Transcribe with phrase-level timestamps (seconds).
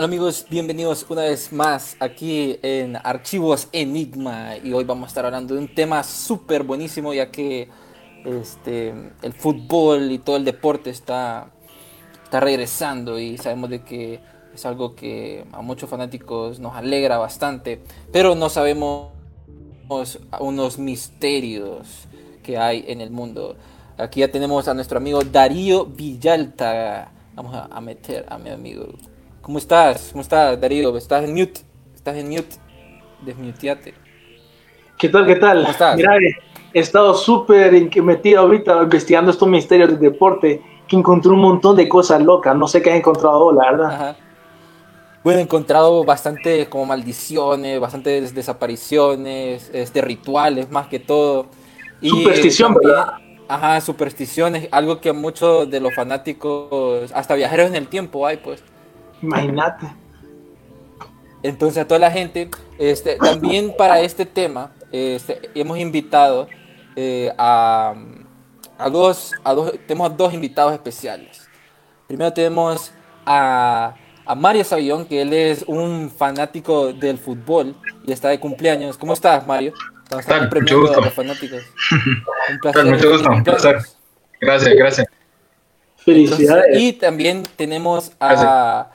[0.00, 5.26] Hola amigos, bienvenidos una vez más aquí en Archivos Enigma y hoy vamos a estar
[5.26, 7.68] hablando de un tema súper buenísimo ya que
[8.24, 11.50] este, el fútbol y todo el deporte está,
[12.24, 14.20] está regresando y sabemos de que
[14.54, 19.10] es algo que a muchos fanáticos nos alegra bastante, pero no sabemos
[20.38, 22.08] unos misterios
[22.42, 23.54] que hay en el mundo.
[23.98, 27.12] Aquí ya tenemos a nuestro amigo Darío Villalta.
[27.34, 28.86] Vamos a, meter a mi amigo.
[29.40, 30.08] ¿Cómo estás?
[30.12, 30.96] ¿Cómo estás, Darío?
[30.96, 31.60] ¿Estás en mute?
[31.94, 32.56] ¿Estás en mute?
[33.22, 33.94] Desmuteate.
[34.98, 35.26] ¿Qué tal?
[35.26, 35.58] ¿Qué tal?
[35.60, 35.96] ¿Cómo estás?
[35.96, 36.14] Mira,
[36.72, 41.88] he estado súper metido ahorita investigando estos misterios del deporte que encontré un montón de
[41.88, 42.54] cosas locas.
[42.56, 43.94] No sé qué has encontrado, la verdad.
[43.94, 44.16] Ajá.
[45.22, 51.46] Bueno, he encontrado bastante como maldiciones, bastantes desapariciones, este, rituales más que todo.
[52.00, 53.12] Y Superstición, también- ¿verdad?
[53.48, 58.62] Ajá, supersticiones, algo que muchos de los fanáticos, hasta viajeros en el tiempo hay, pues.
[59.22, 59.86] Imagínate.
[61.42, 66.48] Entonces a toda la gente, este, también para este tema, este, hemos invitado
[66.96, 67.94] eh, a,
[68.78, 71.48] a dos, a dos, tenemos dos invitados especiales.
[72.06, 72.92] Primero tenemos
[73.24, 73.94] a,
[74.26, 77.74] a Mario Savillón, que él es un fanático del fútbol
[78.06, 78.98] y está de cumpleaños.
[78.98, 79.72] ¿Cómo estás, Mario?
[80.02, 80.50] Estamos tal?
[80.60, 81.00] Mucho gusto.
[81.00, 81.62] a los fanáticos.
[82.50, 82.84] Un Tal, placer.
[82.84, 83.78] Mucho gusto, un placer.
[84.40, 85.06] Gracias, gracias.
[85.98, 86.64] Felicidades.
[86.66, 88.90] Entonces, y también tenemos a,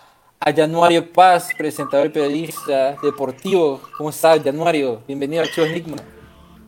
[0.48, 3.82] a Januario Paz, presentador y periodista deportivo.
[3.98, 5.02] ¿Cómo estás, Januario?
[5.08, 5.98] Bienvenido a Archivos Enigma.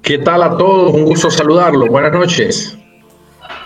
[0.02, 0.96] ¿Qué tal a todos?
[0.96, 1.88] Un gusto saludarlos.
[1.88, 2.76] Buenas noches.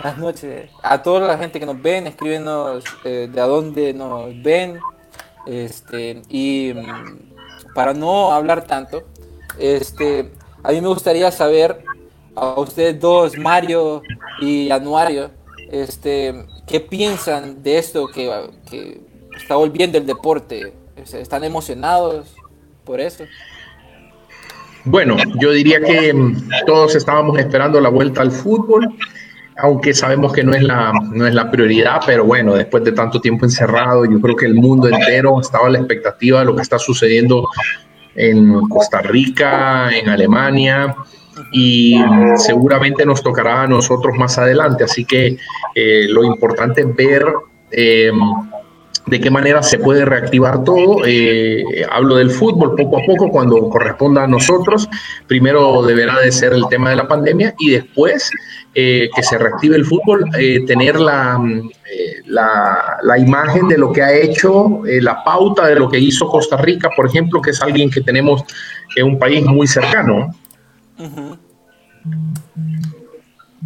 [0.02, 0.70] Buenas noches.
[0.82, 4.78] A toda la gente que nos ven, escríbenos eh, de a dónde nos ven.
[5.46, 9.04] Este, y mm, para no hablar tanto,
[9.58, 10.30] este,
[10.62, 11.84] a mí me gustaría saber
[12.36, 14.02] a ustedes dos, Mario
[14.42, 15.30] y Anuario,
[15.70, 18.30] este, ¿qué piensan de esto que,
[18.70, 19.00] que
[19.36, 20.72] está volviendo el deporte?
[20.96, 22.34] ¿Están emocionados
[22.84, 23.24] por eso?
[24.84, 28.88] Bueno, yo diría que mm, todos estábamos esperando la vuelta al fútbol,
[29.58, 33.20] aunque sabemos que no es la, no es la prioridad, pero bueno, después de tanto
[33.20, 36.62] tiempo encerrado, yo creo que el mundo entero estaba a la expectativa de lo que
[36.62, 37.48] está sucediendo
[38.16, 40.96] en Costa Rica, en Alemania,
[41.52, 41.96] y
[42.36, 44.84] seguramente nos tocará a nosotros más adelante.
[44.84, 45.36] Así que
[45.74, 47.24] eh, lo importante es ver
[47.70, 48.10] eh,
[49.06, 51.02] de qué manera se puede reactivar todo.
[51.04, 54.88] Eh, hablo del fútbol poco a poco cuando corresponda a nosotros.
[55.26, 58.30] Primero deberá de ser el tema de la pandemia y después
[58.74, 61.70] eh, que se reactive el fútbol, eh, tener la, mm,
[62.26, 66.56] la, la imagen de lo que ha hecho, la pauta de lo que hizo Costa
[66.56, 68.42] Rica, por ejemplo, que es alguien que tenemos
[68.96, 70.34] en un país muy cercano.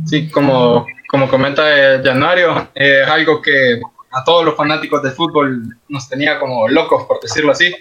[0.07, 1.65] Sí, como, como comenta
[2.03, 3.81] Januario, eh, es algo que
[4.19, 7.75] a todos los fanáticos del fútbol nos tenía como locos, por decirlo así,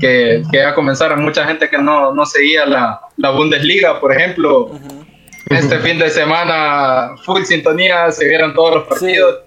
[0.00, 4.12] que, que a comenzar a mucha gente que no, no seguía la, la Bundesliga, por
[4.12, 5.04] ejemplo, Ujú.
[5.50, 9.40] este fin de semana, full sintonía, se vieron todos los partidos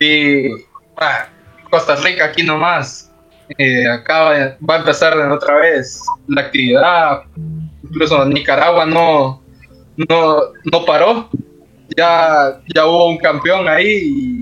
[0.00, 0.48] y
[0.96, 1.26] ah,
[1.70, 3.08] Costa Rica aquí nomás.
[3.58, 7.22] eh, acaba de- va a empezar otra vez la actividad.
[7.84, 9.42] Incluso Nicaragua no,
[10.08, 11.28] no, no paró.
[11.96, 14.41] Ya, ya hubo un campeón ahí y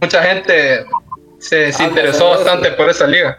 [0.00, 0.84] mucha gente
[1.38, 3.38] se, se Ah, interesó bastante por esa liga.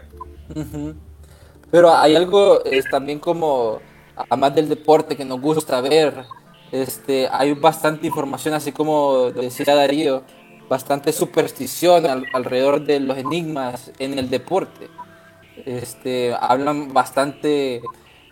[1.70, 3.80] Pero hay algo es también como,
[4.16, 6.14] además del deporte que nos gusta ver,
[6.72, 10.22] este, hay bastante información, así como decía Darío,
[10.68, 14.88] bastante superstición al- alrededor de los enigmas en el deporte.
[15.66, 17.82] Este, hablan bastante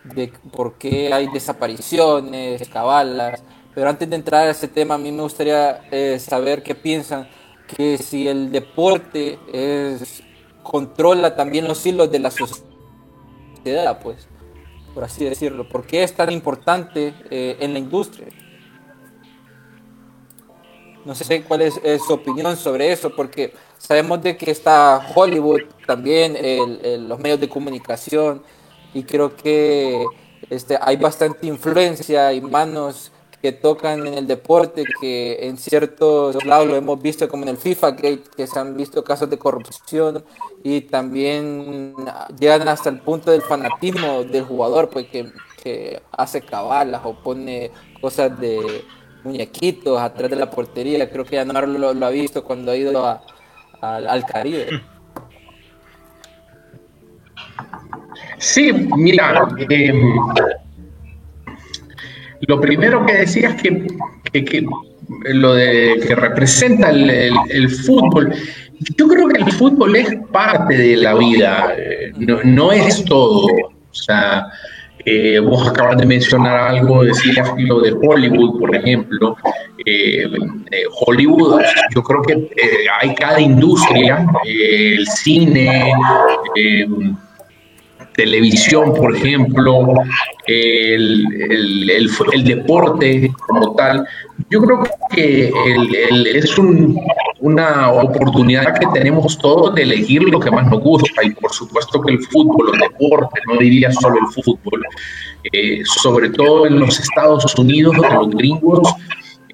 [0.03, 3.43] de por qué hay desapariciones, cabalas,
[3.75, 7.27] pero antes de entrar a ese tema, a mí me gustaría eh, saber qué piensan,
[7.67, 10.23] que si el deporte es
[10.63, 14.27] controla también los hilos de la sociedad, pues.
[14.93, 15.67] por así decirlo.
[15.67, 18.27] ¿Por qué es tan importante eh, en la industria?
[21.05, 26.35] No sé cuál es, su opinión sobre eso, porque sabemos de que está Hollywood, también
[27.07, 28.43] los medios de comunicación,
[28.93, 30.05] y creo que
[30.49, 36.67] este, hay bastante influencia y manos que tocan en el deporte, que en ciertos lados
[36.67, 40.23] lo hemos visto como en el FIFA Gate, que se han visto casos de corrupción
[40.63, 41.93] y también
[42.39, 45.31] llegan hasta el punto del fanatismo del jugador, pues que,
[45.61, 48.83] que hace cabalas o pone cosas de
[49.23, 51.09] muñequitos atrás de la portería.
[51.09, 53.21] Creo que ya no lo, ha visto cuando ha ido
[53.81, 54.81] al Caribe.
[58.39, 59.93] Sí, mira, eh,
[62.41, 63.87] lo primero que decías que,
[64.31, 64.65] que,
[65.33, 68.33] lo de que representa el, fútbol,
[68.97, 73.45] yo creo que el fútbol es parte de la vida, eh, no, no es todo.
[73.45, 74.47] O sea,
[75.09, 79.37] eh, vos acabas de mencionar algo, decías lo de Hollywood, por ejemplo.
[79.85, 81.61] Eh, eh, Hollywood,
[81.95, 82.49] yo creo que
[82.99, 85.93] hay cada industria, el cine,
[88.17, 89.93] televisión, por ejemplo,
[90.47, 91.23] el,
[92.33, 94.05] el, deporte como tal.
[94.49, 95.51] Yo creo que
[96.35, 96.57] es
[97.39, 102.01] una oportunidad que tenemos todos de elegir lo que más nos gusta y por supuesto
[102.01, 104.83] que el fútbol, el deporte, no diría solo el fútbol,
[105.53, 108.95] eh, sobre todo en los Estados Unidos, los gringos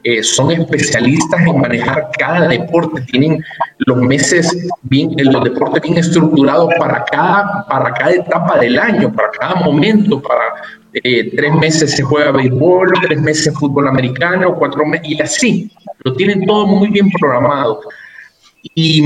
[0.03, 3.43] eh, son especialistas en manejar cada deporte, tienen
[3.79, 9.31] los meses bien, los deportes bien estructurados para cada, para cada etapa del año, para
[9.31, 10.43] cada momento, para
[10.93, 15.71] eh, tres meses se juega béisbol, tres meses fútbol americano, cuatro meses, y así,
[16.03, 17.81] lo tienen todo muy bien programado.
[18.75, 19.03] Y,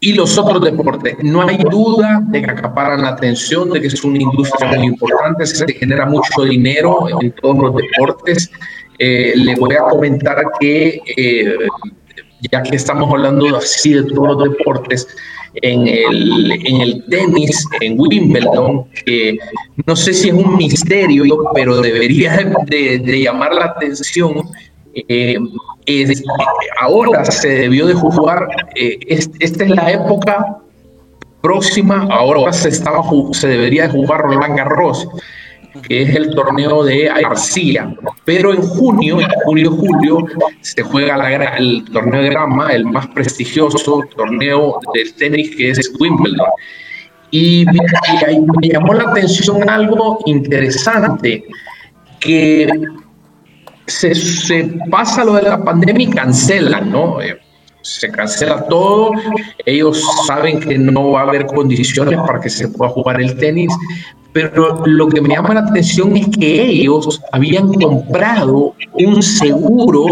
[0.00, 1.16] y los otros deportes.
[1.22, 5.46] No hay duda de que acaparan la atención, de que es una industria muy importante,
[5.46, 8.50] se genera mucho dinero en todos los deportes
[9.02, 11.56] eh, le voy a comentar que, eh,
[12.52, 15.08] ya que estamos hablando así de todos los deportes,
[15.54, 19.38] en el, en el tenis, en Wimbledon, que
[19.86, 21.24] no sé si es un misterio,
[21.54, 22.36] pero debería
[22.66, 24.34] de, llamar la atención.
[24.94, 25.38] Eh,
[26.80, 30.58] ahora se debió de jugar, esta es la época
[31.40, 33.02] próxima, ahora se, estaba,
[33.32, 35.08] se debería de jugar Roland Garros
[35.86, 37.94] que es el torneo de García.
[38.24, 40.26] Pero en junio, en julio, julio,
[40.60, 45.92] se juega la, el torneo de grama, el más prestigioso torneo de tenis que es
[45.98, 46.48] Wimbledon.
[47.30, 51.44] Y, me llamó la atención algo interesante,
[52.18, 52.68] que
[53.90, 57.20] se, se, pasa lo de la pandemia y cancelan, ¿no?
[57.20, 57.38] Eh,
[57.82, 59.12] se cancela todo,
[59.64, 63.72] ellos saben que no va a haber condiciones para que se pueda jugar el tenis,
[64.32, 70.06] pero lo que me llama la atención es que ellos habían comprado un seguro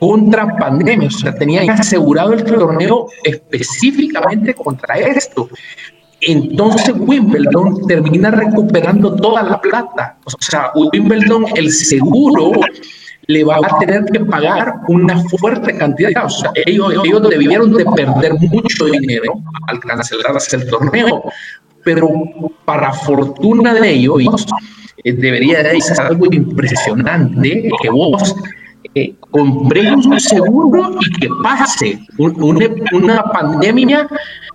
[0.00, 5.48] contra pandemia, o sea, tenían asegurado el torneo específicamente contra esto.
[6.20, 10.16] Entonces Wimbledon termina recuperando toda la plata.
[10.24, 12.52] O sea, Wimbledon, el seguro
[13.26, 16.24] le va a tener que pagar una fuerte cantidad.
[16.24, 19.34] O sea, ellos, ellos debieron de perder mucho dinero
[19.68, 21.24] al cancelarse el torneo,
[21.84, 22.08] pero
[22.64, 24.46] para fortuna de ellos,
[25.04, 28.34] eh, debería de ser algo impresionante que vos
[28.94, 34.06] eh, compres un seguro y que pase una pandemia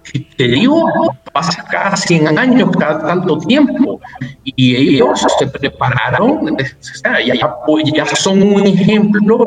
[0.03, 0.86] que te digo,
[1.33, 4.00] pasa cada 100 años, cada tanto tiempo.
[4.43, 9.45] Y ellos se prepararon, ya, ya son un ejemplo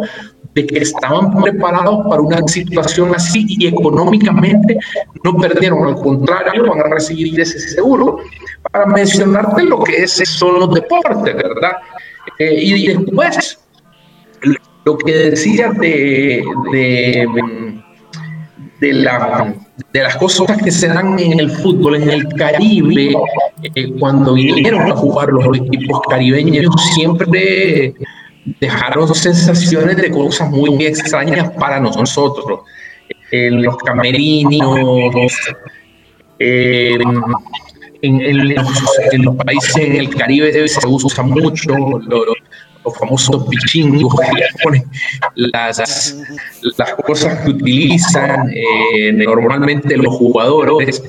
[0.54, 4.78] de que estaban preparados para una situación así y económicamente
[5.24, 8.18] no perdieron, al contrario, van a recibir ese seguro
[8.70, 11.76] para mencionarte lo que es, son los deportes, ¿verdad?
[12.38, 13.58] Eh, y después,
[14.84, 17.28] lo que decía de, de,
[18.80, 19.54] de, la,
[19.92, 23.14] de las cosas que se dan en el fútbol, en el Caribe,
[23.74, 27.94] eh, cuando vinieron a jugar los equipos caribeños, siempre
[28.60, 32.60] dejaron sensaciones de cosas muy extrañas para nosotros.
[33.30, 34.78] En los camerinos,
[36.38, 36.94] en,
[39.24, 41.72] los, países en el Caribe se usa mucho
[42.84, 44.14] los, famosos pichingos,
[45.34, 46.16] las,
[46.76, 51.02] las cosas que utilizan eh, normalmente los jugadores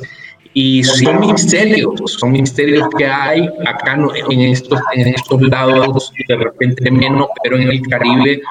[0.54, 3.98] y son misterios, son misterios que hay acá
[4.30, 8.42] en estos, en estos lados, de repente menos, pero en el Caribe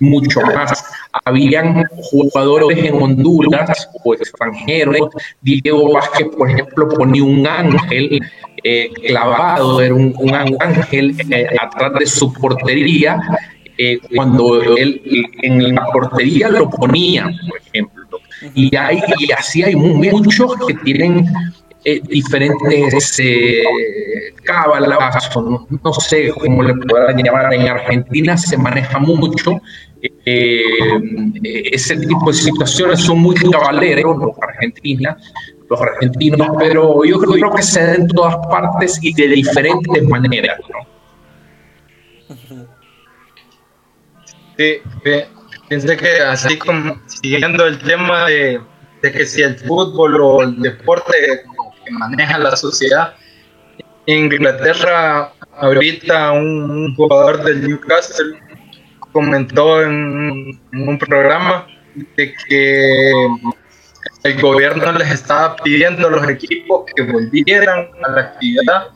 [0.00, 0.84] mucho más.
[1.24, 5.08] Habían jugadores en Honduras o extranjeros.
[5.40, 8.20] Diego Vázquez, por ejemplo, ponía un ángel
[8.64, 13.20] eh, clavado, era un, un ángel eh, atrás de su portería,
[13.76, 15.00] eh, cuando él
[15.42, 18.04] en la portería lo ponía, por ejemplo.
[18.54, 21.26] Y, hay, y así hay muchos que tienen
[21.84, 23.62] eh, diferentes eh,
[24.42, 27.52] cábalas, no sé cómo le puedan llamar.
[27.52, 29.60] En Argentina se maneja mucho
[30.24, 30.62] eh,
[31.72, 35.14] ese tipo de situaciones, son muy cabaleros los argentinos,
[35.74, 40.58] los argentinos, pero yo creo que se dan en todas partes y de diferentes maneras.
[44.56, 44.78] Sí,
[45.68, 48.60] pienso que así como siguiendo el tema de,
[49.02, 51.12] de que si el fútbol o el deporte
[51.84, 53.14] que maneja la sociedad.
[54.06, 58.38] En Inglaterra, ahorita un, jugador del Newcastle
[59.12, 61.66] comentó en, un programa
[62.16, 63.12] de que
[64.24, 68.88] el gobierno les estaba pidiendo a los equipos que volvieran a la actividad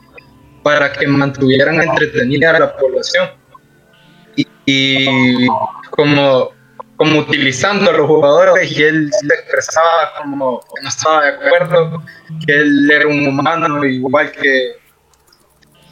[0.63, 3.31] para que mantuvieran entretenida a la población.
[4.65, 5.47] Y,
[5.91, 6.51] como
[6.97, 12.03] como utilizando a los jugadores y él se expresaba como que no estaba de acuerdo,
[12.45, 14.73] que él era un humano igual que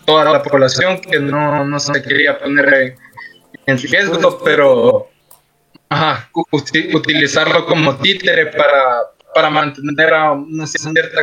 [0.05, 2.97] toda la población, que no, no se quería poner
[3.67, 5.09] en riesgo, pero
[5.89, 6.29] ajá,
[6.93, 9.03] utilizarlo como títere para,
[9.37, 11.21] para mantener a una cierta,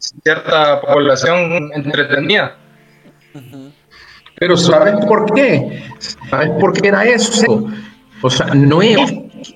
[0.00, 2.58] cierta población entretenida.
[4.34, 5.84] Pero ¿sabes por qué?
[6.28, 7.70] ¿Sabes por qué era eso?
[8.22, 8.98] O sea, no es,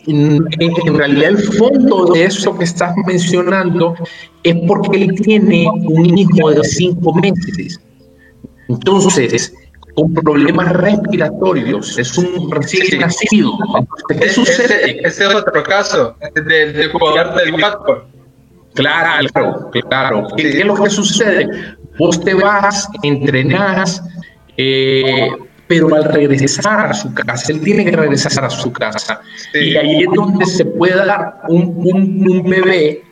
[0.06, 3.96] en, realidad el fondo de eso que estás mencionando
[4.44, 7.80] es porque él tiene un hijo de cinco meses.
[8.68, 9.52] Entonces,
[9.94, 13.52] con problemas respiratorios, es un recién nacido.
[14.08, 15.06] ¿Qué sucede?
[15.06, 18.04] Ese, es otro caso, del de jugador del Watford.
[18.74, 19.28] Claro,
[19.88, 20.28] claro.
[20.36, 21.48] ¿Qué, es lo que sucede?
[21.98, 24.02] Vos te vas, entrenás,
[24.56, 25.28] eh,
[25.66, 29.20] pero al regresar a su casa, él tiene que regresar a su casa.
[29.52, 33.02] Y ahí es donde se puede dar un, un, bebé,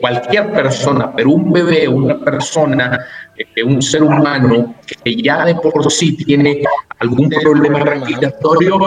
[0.00, 2.98] cualquier persona, pero un bebé, una persona,
[3.36, 4.74] eh, un ser humano
[5.04, 6.62] que ya de por sí tiene
[6.98, 8.78] algún problema respiratorio,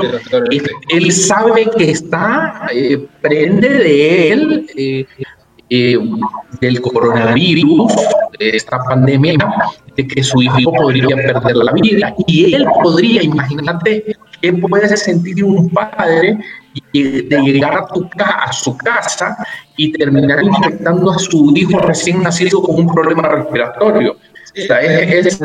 [0.90, 5.06] él sabe que está, eh, prende de él
[5.70, 5.98] eh,
[6.62, 7.94] del coronavirus,
[8.38, 9.38] de esta pandemia,
[9.96, 12.14] de que su hijo podría perder la vida.
[12.28, 16.38] Y él podría, imagínate, qué puede sentir un padre
[16.94, 19.36] de llegar a, tu, a su casa
[19.78, 24.14] y terminar infectando a su hijo recién nacido con un problema respiratorio.
[24.14, 25.38] O sea, es,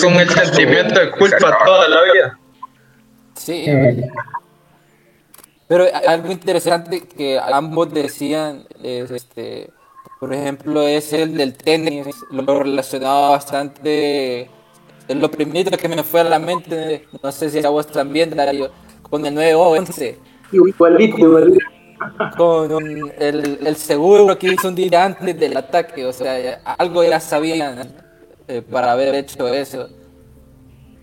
[0.00, 2.38] con el sentimiento de culpa toda la vida.
[3.34, 3.66] Sí.
[5.68, 9.70] Pero algo interesante que ambos decían es este
[10.24, 14.48] por ejemplo, es el del tenis, lo relacionado bastante.
[15.06, 18.30] Es lo primero que me fue a la mente, no sé si a vos también,
[18.30, 18.70] Dario,
[19.02, 20.16] con el 9-11.
[20.50, 21.66] Igualito, igualito.
[22.36, 22.70] Con
[23.18, 27.94] el, el, seguro que hizo un día antes del ataque, o sea, algo ya sabían
[28.48, 29.88] eh, para haber hecho eso.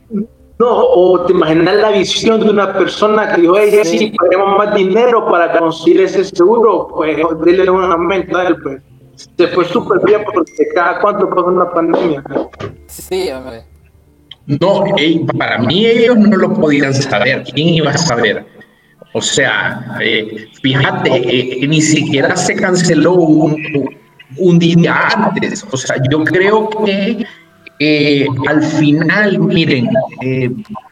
[0.10, 3.98] No, o te imaginas la visión de una persona que dijo, hey, sí.
[3.98, 8.82] si paguemos más dinero para conseguir ese seguro, pues dile una mente a él, pues
[9.38, 12.24] se fue súper bien porque cada cuánto pasó una pandemia.
[12.88, 13.64] Sí, hombre.
[14.46, 14.84] No,
[15.38, 17.44] para mí ellos no lo podían saber.
[17.54, 18.46] ¿Quién iba a saber?
[19.14, 25.66] O sea, eh, fíjate, eh, ni siquiera se canceló un, día antes.
[25.72, 27.26] O sea, yo creo que
[27.80, 29.90] eh, al final, miren,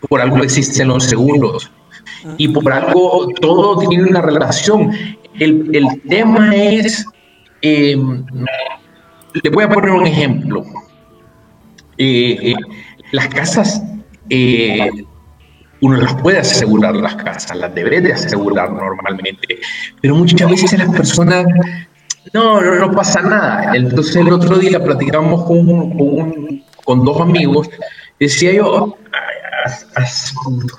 [0.09, 1.71] por algo existen los seguros
[2.37, 4.91] y por algo todo tiene una relación.
[5.39, 7.05] El, el tema es
[7.61, 7.97] eh,
[9.43, 10.63] le voy a poner un ejemplo.
[11.97, 12.55] Eh, eh,
[13.11, 13.83] las casas,
[15.81, 19.59] uno las puede asegurar las casas, las debe de asegurar normalmente,
[20.01, 21.45] pero muchas veces las personas,
[22.33, 23.75] no, no, pasa nada.
[23.75, 27.69] Entonces el otro día platicamos con, con, dos amigos,
[28.19, 28.97] decía yo,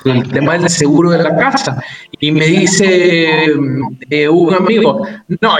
[0.04, 1.82] el tema del seguro de la casa.
[2.18, 3.46] Y me dice
[4.10, 5.06] eh, un amigo,
[5.40, 5.56] no,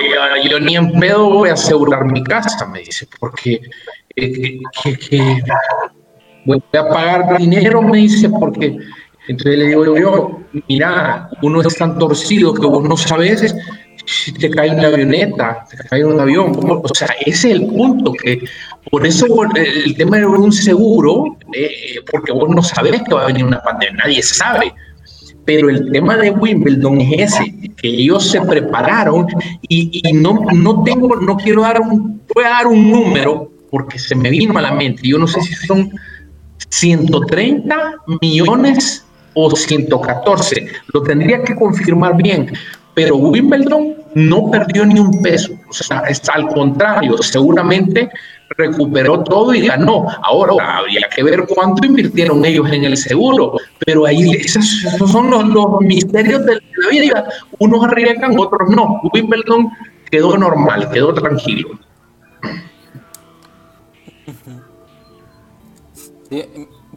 [0.48, 3.60] yo, ni en pedo voy a asegurar mi casa, me dice, porque
[4.16, 4.58] eh,
[6.44, 8.76] voy a pagar dinero, me dice, porque
[9.30, 13.54] entonces le digo yo, mira, uno es tan torcido que vos no sabes
[14.04, 18.12] si te cae una avioneta, te cae un avión, o sea, ese es el punto,
[18.12, 18.40] que
[18.90, 23.26] por eso el tema de un seguro, eh, porque vos no sabés que va a
[23.28, 24.74] venir una pandemia, nadie sabe.
[25.44, 29.28] Pero el tema de Wimbledon es ese, que ellos se prepararon
[29.68, 33.96] y, y no, no tengo, no quiero dar un, voy a dar un número, porque
[33.96, 35.88] se me vino a la mente, yo no sé si son
[36.70, 42.52] 130 millones o 114, lo tendría que confirmar bien,
[42.94, 48.10] pero Wimbledon no perdió ni un peso, o sea, está al contrario, seguramente
[48.56, 50.06] recuperó todo y ganó.
[50.22, 55.80] Ahora habría que ver cuánto invirtieron ellos en el seguro, pero ahí esos, son los,
[55.80, 57.24] misterios de la vida.
[57.58, 59.00] Unos arriesgan, otros no.
[59.12, 59.70] Wimbledon
[60.10, 61.78] quedó normal, quedó tranquilo.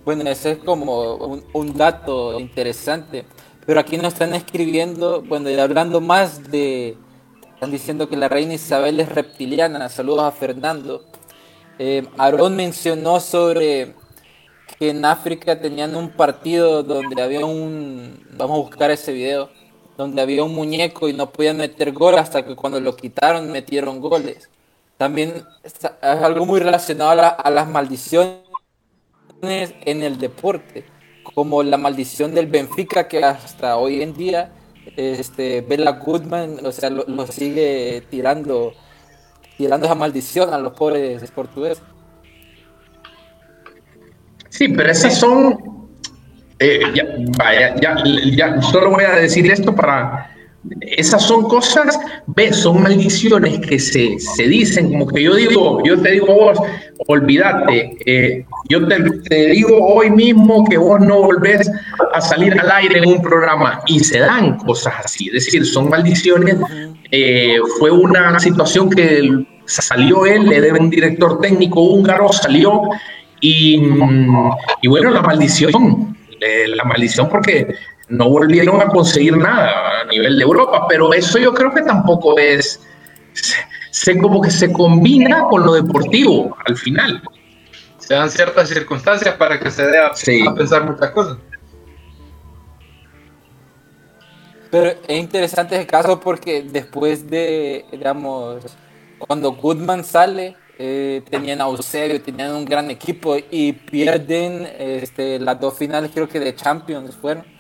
[0.06, 3.26] Bueno, ese es como un, dato interesante.
[3.66, 6.98] Pero aquí nos están escribiendo, bueno, y hablando más de.
[7.54, 9.88] Están diciendo que la reina Isabel es reptiliana.
[9.88, 11.06] Saludos a Fernando.
[11.80, 13.96] Eh, Aarón mencionó sobre
[14.78, 18.28] que en África tenían un partido donde había un.
[18.32, 19.50] Vamos a buscar ese video.
[19.98, 24.02] Donde había un muñeco y no podían meter gol hasta que cuando lo quitaron metieron
[24.02, 24.50] goles.
[24.98, 28.43] También es algo muy relacionado a las maldiciones
[29.52, 30.86] en el deporte,
[31.24, 34.52] como la maldición del Benfica que hasta hoy en día
[34.98, 38.74] este Bella Goodman, o sea, lo, sigue tirando
[39.58, 41.84] tirando esa maldición a los pobres portugueses.
[44.50, 45.88] Sí, pero esas son
[46.60, 48.04] eh, ya, ya,
[48.36, 50.33] ya, solo voy a decir esto para
[50.82, 56.02] esas son cosas, ves, son maldiciones que se, se, dicen, como que yo digo, yo
[56.02, 56.58] te digo vos,
[57.08, 58.98] olvídate, eh, yo te,
[59.30, 61.70] te, digo hoy mismo que vos no volvés
[62.14, 65.90] a salir al aire en un programa y se dan cosas así, es decir, son
[65.90, 66.56] maldiciones.
[67.12, 72.82] Eh, fue una situación que salió él, le debe un director técnico húngaro, salió
[73.40, 73.82] y,
[74.82, 77.76] y bueno, la maldición, eh, la maldición porque
[78.10, 82.38] no volvieron a conseguir nada a nivel de Europa, pero eso yo creo que tampoco
[82.38, 82.82] es,
[83.92, 87.22] se, como que se combina con lo deportivo al final.
[87.98, 90.12] Se dan ciertas circunstancias para que se dé a,
[90.54, 91.38] pensar muchas cosas.
[94.70, 98.66] Pero es interesante ese caso porque después de, digamos,
[99.20, 105.60] cuando Goodman sale, eh, tenían a Eusebio, tenían un gran equipo y pierden este, las
[105.60, 107.53] dos finales, creo que de Champions fueron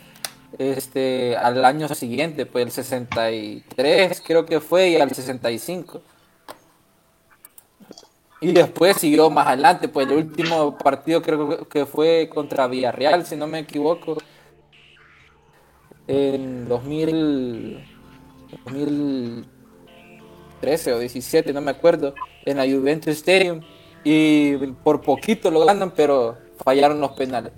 [0.57, 6.01] este, al año siguiente, pues el 63 creo que fue y al 65.
[8.41, 13.37] Y después siguió más adelante, pues el último partido creo que fue contra Villarreal, si
[13.37, 14.17] no me equivoco,
[16.07, 17.85] en 2000,
[18.65, 22.13] 2013 o 17, no me acuerdo,
[22.45, 23.61] en la Juventus Stadium.
[24.03, 27.53] Y por poquito lo ganan, pero fallaron los penales,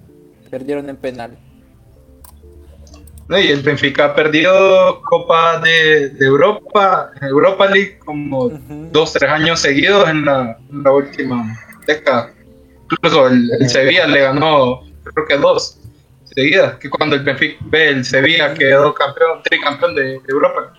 [0.52, 1.40] perdieron en penales.
[3.28, 8.50] Y el Benfica ha perdido Copa de, Europa, Europa League, como
[8.92, 10.58] dos, tres años seguidos en la,
[10.92, 11.58] última
[11.88, 12.32] década.
[12.92, 15.80] Incluso el, Sevilla le ganó, creo que dos
[16.26, 20.74] seguidas, que cuando el Benfica ve el Sevilla quedó campeón, tricampeón de, Europa.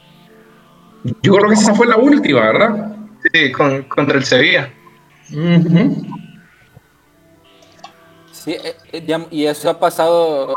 [1.23, 2.97] Yo creo que esa fue la última, ¿verdad?
[3.33, 4.73] Sí, contra el Sevilla.
[8.31, 10.55] Sí, eh, eh, y eso ha pasado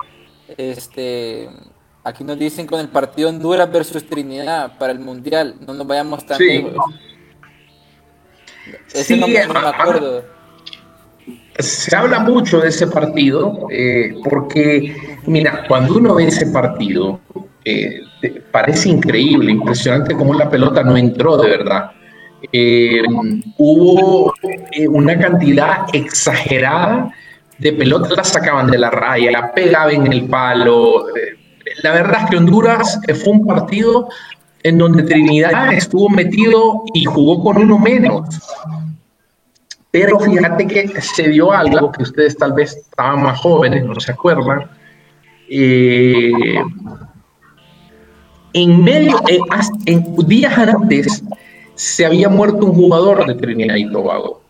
[0.57, 1.49] este
[2.03, 5.55] Aquí nos dicen con el partido Honduras versus Trinidad para el Mundial.
[5.65, 6.73] No nos vayamos tan lejos.
[8.93, 10.23] Ese no, me acuerdo.
[11.57, 17.19] Se habla mucho de ese partido eh, porque, mira, cuando uno ve ese partido,
[17.65, 18.01] eh,
[18.51, 21.91] parece increíble, impresionante cómo la pelota no entró de verdad.
[22.53, 23.03] Eh,
[23.57, 24.33] hubo
[24.87, 27.13] una cantidad exagerada
[27.57, 31.07] de pelotas, la sacaban de la raya, la pegaban en el palo
[31.83, 34.09] la verdad es que Honduras fue un partido
[34.63, 38.27] en donde Trinidad estuvo metido y jugó con uno menos.
[39.91, 44.11] Pero fíjate que se dio algo que ustedes tal vez estaban más jóvenes, no se
[44.11, 44.69] acuerdan.
[45.49, 46.31] Eh,
[48.53, 49.39] en medio, eh,
[49.85, 51.23] en días antes,
[51.73, 54.41] se había muerto un jugador de Trinidad y Tobago.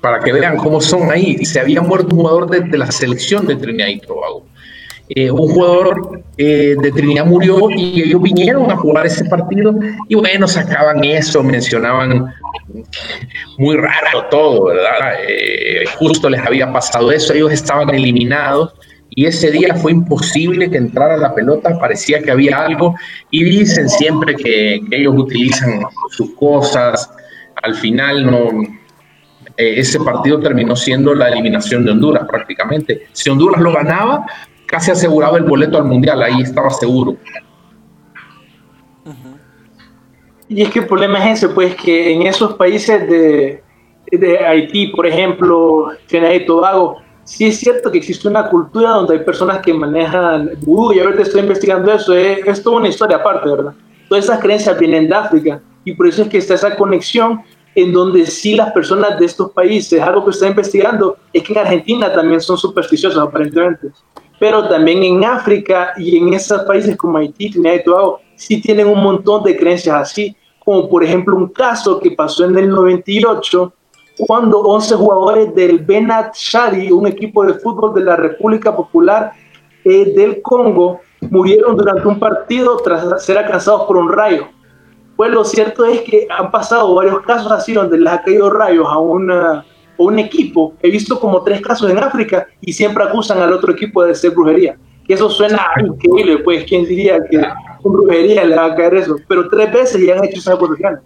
[0.00, 3.46] Para que vean cómo son ahí, se había muerto un jugador de, de la selección
[3.46, 4.44] de Trinidad y Tobago.
[5.10, 9.74] Eh, un jugador eh, de Trinidad murió y ellos vinieron a jugar ese partido
[10.06, 12.26] y bueno, sacaban eso, mencionaban
[13.56, 15.14] muy raro todo, ¿verdad?
[15.26, 18.74] Eh, justo les había pasado eso, ellos estaban eliminados
[19.08, 22.94] y ese día fue imposible que entrara la pelota, parecía que había algo
[23.30, 27.10] y dicen siempre que, ellos utilizan sus cosas,
[27.62, 28.50] al final no,
[29.56, 33.06] ese partido terminó siendo la eliminación de Honduras prácticamente.
[33.12, 34.26] Si Honduras lo ganaba,
[34.68, 37.16] casi aseguraba el boleto al mundial, ahí estaba seguro.
[40.48, 43.62] Y es que el problema es ese, pues que en esos países de,
[44.10, 49.14] de Haití, por ejemplo, Trinidad y Tobago, sí es cierto que existe una cultura donde
[49.14, 53.18] hay personas que manejan vudú, y ahorita estoy investigando eso, es, es toda una historia
[53.18, 53.74] aparte, ¿verdad?
[54.08, 57.42] Todas esas creencias vienen de África, y por eso es que está esa conexión
[57.74, 61.58] en donde sí las personas de estos países, algo que está investigando, es que en
[61.58, 63.88] Argentina también son supersticiosos aparentemente,
[64.38, 68.86] pero también en África y en esos países como Haití, Trinidad y Tobago, sí tienen
[68.86, 73.72] un montón de creencias así, como por ejemplo un caso que pasó en el 98,
[74.18, 79.32] cuando 11 jugadores del Benat Shadi, un equipo de fútbol de la República Popular
[79.84, 84.48] eh, del Congo, murieron durante un partido tras ser alcanzados por un rayo.
[85.16, 88.86] Pues lo cierto es que han pasado varios casos así donde les ha caído rayos
[88.88, 89.64] a, una,
[89.98, 90.74] a un equipo.
[90.82, 94.30] He visto como tres casos en África y siempre acusan al otro equipo de ser
[94.32, 94.76] brujería.
[95.06, 97.40] Y eso suena increíble, pues, ¿quién diría que
[97.82, 99.16] con brujería le va a caer eso?
[99.26, 101.00] Pero tres veces ya han hecho esa acusación.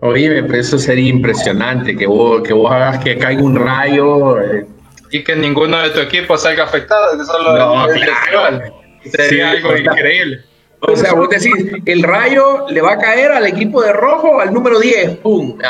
[0.00, 4.40] Oye, pero eso sería impresionante, que vos, que vos hagas que caiga un rayo.
[4.40, 4.66] eh,
[5.12, 7.16] Y que ninguno de tu equipo salga afectado.
[7.16, 8.60] Que solo No, claro.
[9.04, 10.40] Sería Sí, algo o sea, increíble.
[10.80, 11.52] O sea, vos decís,
[11.86, 15.18] el rayo le va a caer al equipo de rojo al número 10.
[15.18, 15.56] ¡Pum!
[15.62, 15.68] No,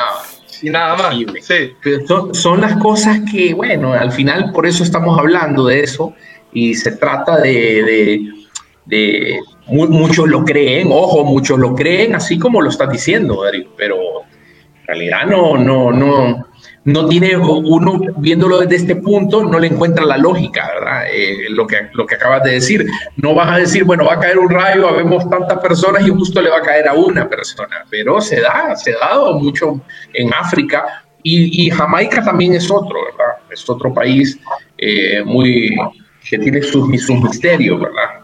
[0.62, 1.16] Y nada más.
[1.40, 1.72] Sí.
[1.82, 6.14] Pero son, son las cosas que, bueno, al final por eso estamos hablando de eso
[6.52, 7.50] y se trata de,
[7.82, 8.30] de-
[8.86, 13.68] de- mu- muchos lo creen, ojo, muchos lo creen, así como lo estás diciendo, Darío,
[13.76, 16.46] pero en realidad no, no, no,
[16.84, 21.04] no tiene uno viéndolo desde este punto, no le encuentra la lógica, ¿verdad?
[21.12, 24.20] Eh, lo, que, lo que acabas de decir, no vas a decir, bueno, va a
[24.20, 27.84] caer un rayo, habemos tantas personas y justo le va a caer a una persona,
[27.88, 29.80] pero se da, se ha mucho
[30.12, 33.36] en África y, y Jamaica también es otro, ¿verdad?
[33.50, 34.38] Es otro país
[34.78, 35.76] eh, muy
[36.28, 38.21] que tiene sus, sus misterios, ¿verdad?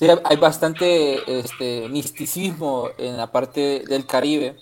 [0.00, 4.56] Sí, hay bastante este, misticismo en la parte del Caribe,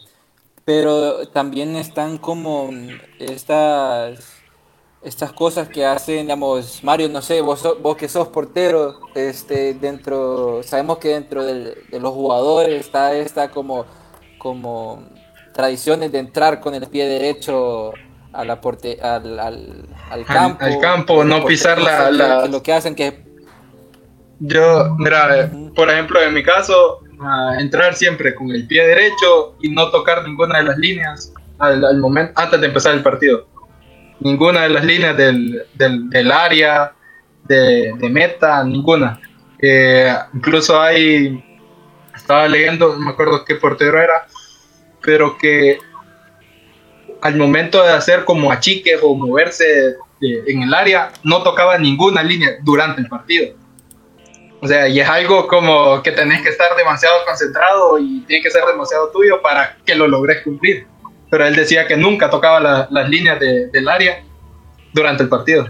[0.65, 2.71] pero también están como
[3.21, 4.19] estas,
[5.01, 10.61] estas cosas que hacen, digamos, Mario, no sé, vos, vos que sos portero, este, dentro,
[10.65, 13.85] sabemos que dentro del- de los jugadores está esta como,
[14.39, 15.05] como
[15.55, 17.93] tradiciones de entrar con el pie derecho
[18.33, 20.65] a la porte, al, al, al campo.
[20.65, 23.28] al campo, no pisar la- la- lo que hacen que
[24.41, 27.01] Yo, mira, por ejemplo, en mi caso,
[27.59, 32.33] entrar siempre con el pie derecho y no tocar ninguna de las líneas al, momento
[32.37, 33.47] antes de empezar el partido.
[34.21, 36.93] Ninguna de las líneas del, del, área,
[37.45, 39.21] de, de meta, ninguna.
[39.61, 41.45] Eh, incluso hay,
[42.15, 44.27] estaba leyendo, no me acuerdo qué portero era,
[45.03, 45.79] pero que
[47.21, 52.51] al momento de hacer como achiques o moverse en el área, no tocaba ninguna línea
[52.63, 53.55] durante el partido.
[54.61, 58.51] O sea, y es algo como que tenés que estar demasiado concentrado y tiene que
[58.51, 60.87] ser demasiado tuyo para que lo logres cumplir.
[61.31, 64.23] Pero él decía que nunca tocaba la- las líneas de- del área
[64.93, 65.69] durante el partido.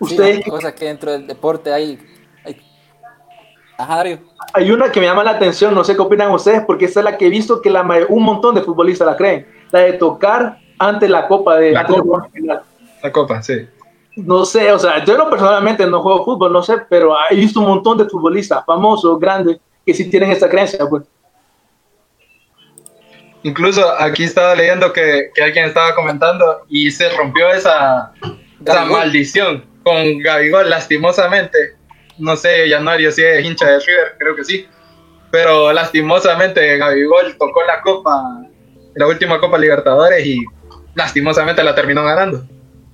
[0.00, 1.98] Ustedes, Sí, cosas que dentro del deporte hay.
[2.44, 2.56] hay...
[3.78, 4.02] Ajá,
[4.54, 7.04] hay una que me llama la atención, no sé qué opinan ustedes, porque esa es
[7.04, 10.58] la que he visto que la, un montón de futbolistas la creen, la de tocar
[10.78, 12.28] ante la copa de La copa.
[13.02, 13.68] La copa, sí.
[14.16, 17.60] No sé, o sea, yo no personalmente no juego fútbol, no sé, pero he visto
[17.60, 21.04] un montón de futbolistas famosos, grandes, que sí tienen esta creencia, pues.
[23.42, 28.12] Incluso aquí estaba leyendo que, que alguien estaba comentando y se rompió esa,
[28.88, 31.76] maldición con Gabigol, lastimosamente.
[32.18, 34.68] No sé, Januario si es hincha de River, creo que sí.
[35.30, 38.42] Pero lastimosamente Gabigol tocó la copa,
[38.94, 40.44] la última Copa Libertadores y
[40.94, 42.46] lastimosamente la terminó ganando.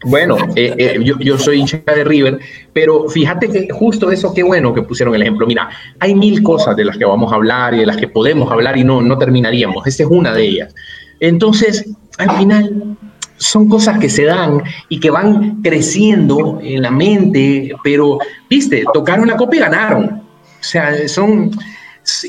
[0.05, 2.39] Bueno, eh, eh, yo, soy hincha de River,
[2.73, 5.47] pero fíjate que justo eso, qué bueno que pusieron el ejemplo.
[5.47, 8.51] Mira, hay mil cosas de las que vamos a hablar y de las que podemos
[8.53, 9.87] hablar y no, no terminaríamos.
[9.87, 10.75] Esta es una de ellas.
[11.19, 12.97] Entonces, al final,
[13.39, 19.27] son cosas que se dan y que van creciendo en la mente, pero, viste, tocaron
[19.27, 20.05] la copa y ganaron.
[20.05, 21.51] O sea, son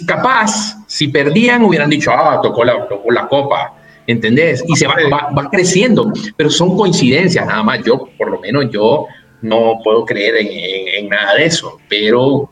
[0.07, 3.73] capaz, si perdían, hubieran dicho, ah, tocó la, tocó la copa.
[4.09, 4.63] ¿Entendés?
[4.67, 7.83] Y se va, va, va creciendo, pero son coincidencias, nada más.
[7.85, 9.05] Yo, por lo menos, yo
[9.43, 12.49] no puedo creer en, en- en nada de eso, pero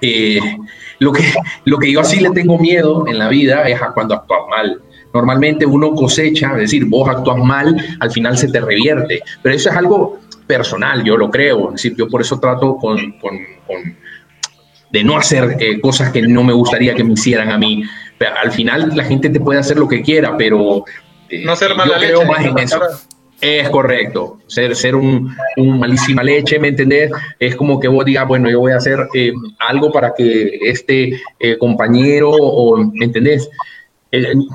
[0.00, 0.38] eh,
[1.00, 1.24] lo, que,
[1.64, 4.80] lo que yo así le tengo miedo en la vida es a cuando actúas mal.
[5.12, 9.70] Normalmente uno cosecha, es decir, vos actúas mal, al final se te revierte, pero eso
[9.70, 13.96] es algo personal, yo lo creo, es decir, yo por eso trato con, con- con-
[14.92, 17.82] de no hacer eh, cosas que no me gustaría que me hicieran a mí.
[18.42, 20.84] Al final la gente te puede hacer lo que quiera, pero
[21.28, 22.12] eh, No ser mala yo leche.
[22.14, 22.80] creo más en eso.
[23.38, 27.10] Es correcto, ser, ser un, un, malísima leche, ¿me entendés?
[27.38, 31.20] Es como que vos digas, bueno, yo voy a hacer eh, algo para que este
[31.38, 33.50] eh, compañero, o, ¿me entendés?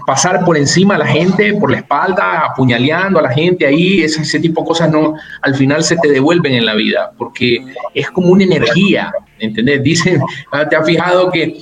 [0.07, 4.21] pasar por encima a la gente, por la espalda, apuñaleando a la gente ahí, ese,
[4.21, 8.09] ese, tipo de cosas no, al final se te devuelven en la vida, porque es
[8.09, 9.83] como una energía, ¿entendés?
[9.83, 10.19] Dicen,
[10.51, 11.57] ah, te has fijado que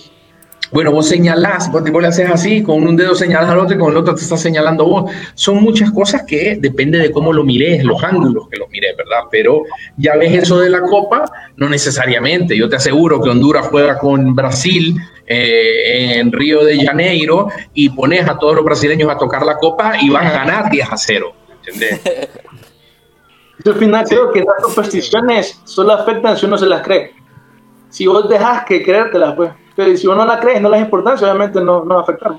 [0.71, 3.91] bueno, vos señalás, vos, le haces así, con un dedo señalas al otro y con
[3.91, 5.12] el otro te está señalando vos.
[5.34, 9.21] Son muchas cosas que depende de cómo lo mires, los ángulos que lo mires, ¿verdad?
[9.32, 9.63] Pero
[9.97, 12.55] ya ves eso de la Copa, no necesariamente.
[12.55, 18.27] Yo te aseguro que Honduras juega con Brasil eh, en Río de Janeiro y pones
[18.27, 21.34] a todos los brasileños a tocar la Copa y van a ganar 10 a 0.
[21.65, 22.01] ¿Entendés?
[23.65, 27.13] Al final creo que las supersticiones solo afectan si uno se las cree.
[27.89, 29.51] Si vos dejas que creértelas, pues
[29.97, 32.33] si uno no la cree, no le es importancia, obviamente no, no va a afectar.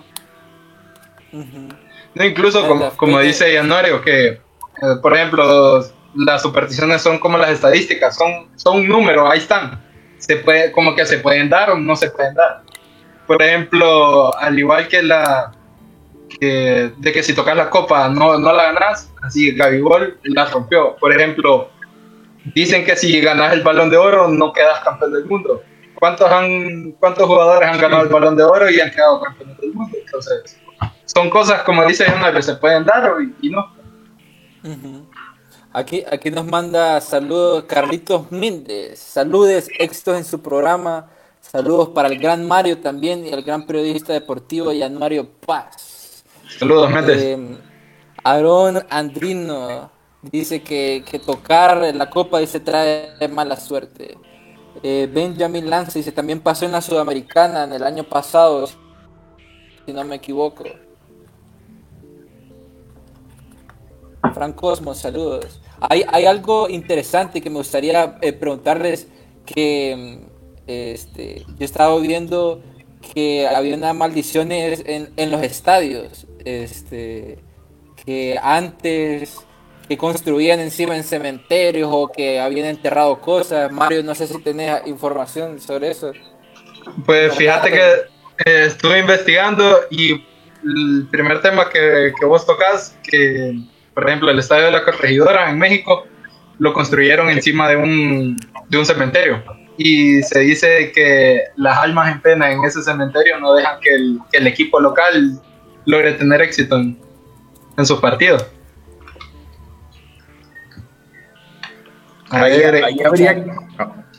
[1.33, 4.40] No, incluso como, como dice Januario, que eh,
[5.00, 9.81] por ejemplo las supersticiones son como las estadísticas, son, son un número, ahí están.
[10.18, 12.62] Se puede, como que se pueden dar o no se pueden dar.
[13.26, 15.53] Por ejemplo, al igual que la
[16.38, 20.96] de que si tocas la copa no, no la ganas, así Gabigol la rompió.
[20.96, 21.70] Por ejemplo,
[22.55, 25.62] dicen que si ganas el balón de oro no quedas campeón del mundo.
[26.01, 29.73] ¿Cuántos, han, ¿cuántos jugadores han ganado el balón de oro y han quedado campeones del
[29.73, 29.97] mundo?
[30.05, 30.59] Entonces,
[31.05, 33.73] son cosas, como dice Jonah, que se pueden dar y, no.
[35.73, 38.99] Aquí, aquí nos manda saludos Carlitos Méndez.
[38.99, 41.09] Saludes, éxitos en su programa.
[41.41, 46.25] Saludos para el gran Mario también y el gran periodista deportivo Mario Paz.
[46.59, 47.23] Saludos, Méndez.
[47.23, 47.59] Eh,
[48.25, 49.91] Aaron Andrino
[50.23, 54.17] dice que, que tocar la copa dice trae mala suerte.
[54.83, 60.04] Eh, Benjamin Lance dice, también pasó en la Sudamericana en el año pasado, si no
[60.04, 60.64] me equivoco.
[64.35, 65.61] Frank Cosmos, saludos.
[65.80, 69.09] Hay, hay algo interesante que me gustaría eh, preguntarles
[69.44, 70.20] que
[70.66, 72.62] este, yo estaba viendo
[73.14, 76.26] que había unas maldiciones en, en los estadios.
[76.44, 77.38] Este,
[78.04, 79.38] que antes
[79.90, 83.72] que construían encima en cementerios o que habían enterrado cosas.
[83.72, 86.12] Mario, no sé si tenés información sobre eso.
[87.05, 87.90] Pues fíjate que
[88.46, 90.24] eh, estuve investigando y
[90.62, 93.59] el primer tema que, que, vos tocas, que
[93.92, 96.07] por ejemplo el estadio de la Corregidora en México,
[96.61, 98.37] lo construyeron encima de un,
[98.68, 99.42] de un cementerio.
[99.76, 104.20] Y se dice que las almas en pena en ese cementerio no dejan que el,
[104.31, 105.40] que el equipo local
[105.85, 106.96] logre tener éxito en,
[107.76, 108.46] en sus partidos.
[112.31, 112.62] Ahí,
[113.05, 113.45] habría,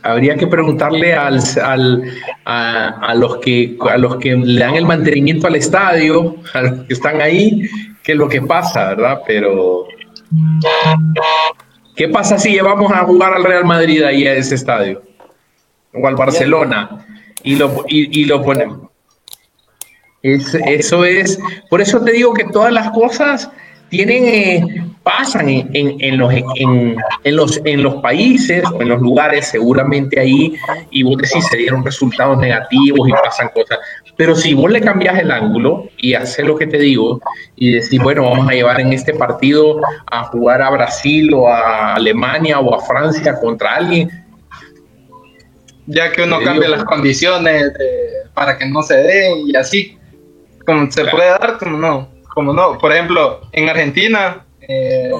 [0.04, 2.04] habría, que preguntarle al, al,
[2.46, 6.94] a, los que, a los que le dan el mantenimiento al estadio, a los que
[6.94, 7.70] están ahí,
[8.04, 9.22] qué es lo que pasa, ¿verdad?
[9.26, 9.86] Pero,
[11.96, 15.04] ¿qué pasa si llevamos a jugar al Real Madrid ahí a ese estadio?
[15.94, 17.06] O al Barcelona,
[17.44, 18.90] y lo, y, y lo ponemos.
[20.22, 23.50] eso es, por eso te digo que todas las cosas
[23.92, 26.96] tienen, eh, pasan en, en, los, en,
[27.36, 30.56] los, en los países o en los lugares, seguramente ahí,
[30.90, 33.80] y vos decís, se dieron resultados negativos y pasan cosas.
[34.16, 37.22] Pero si vos le cambias el ángulo y haces lo que te digo,
[37.58, 41.96] y decís, bueno, vamos a llevar en este partido a jugar a Brasil o a
[41.96, 44.10] Alemania o a Francia contra alguien.
[45.86, 47.74] Ya que uno cambia las condiciones
[48.34, 49.98] para que no se dé y así,
[50.66, 52.78] como se puede dar, como no como no.
[52.78, 55.12] Por ejemplo, en Argentina, eh,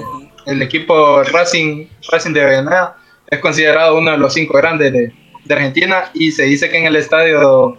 [0.46, 2.96] el equipo Racing, Racing de Avellaneda
[3.28, 5.12] es considerado uno de los cinco grandes de,
[5.50, 7.76] Argentina y se dice que en el estadio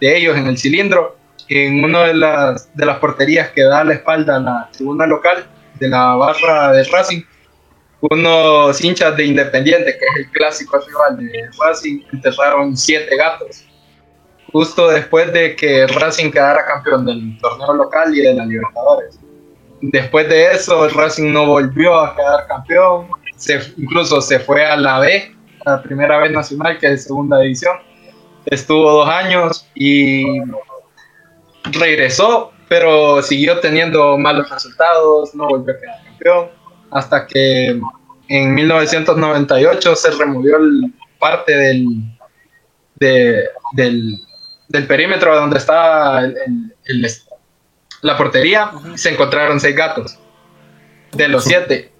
[0.00, 1.16] de ellos, en el cilindro,
[1.48, 5.46] en una de las, de las porterías que da la espalda a la tribuna local
[5.78, 7.22] de la barra de Racing,
[8.00, 13.66] unos hinchas de Independiente, que es el clásico rival de Racing, enterraron siete gatos
[14.52, 19.18] justo después de que Racing quedara campeón del torneo local y de la Libertadores.
[19.80, 25.00] Después de eso, Racing no volvió a quedar campeón, se, incluso se fue a la
[25.00, 25.34] B,
[25.64, 27.76] a la primera vez nacional, que es segunda división.
[28.46, 30.24] Estuvo dos años y
[31.72, 36.48] regresó, pero siguió teniendo malos resultados, no volvió a quedar campeón,
[36.90, 37.80] hasta que
[38.28, 40.58] en 1998 se removió
[41.18, 41.86] parte del,
[43.74, 44.20] del
[44.68, 46.22] del perímetro donde estaba
[48.02, 50.18] la portería, se encontraron seis gatos,
[51.12, 51.92] de los siete.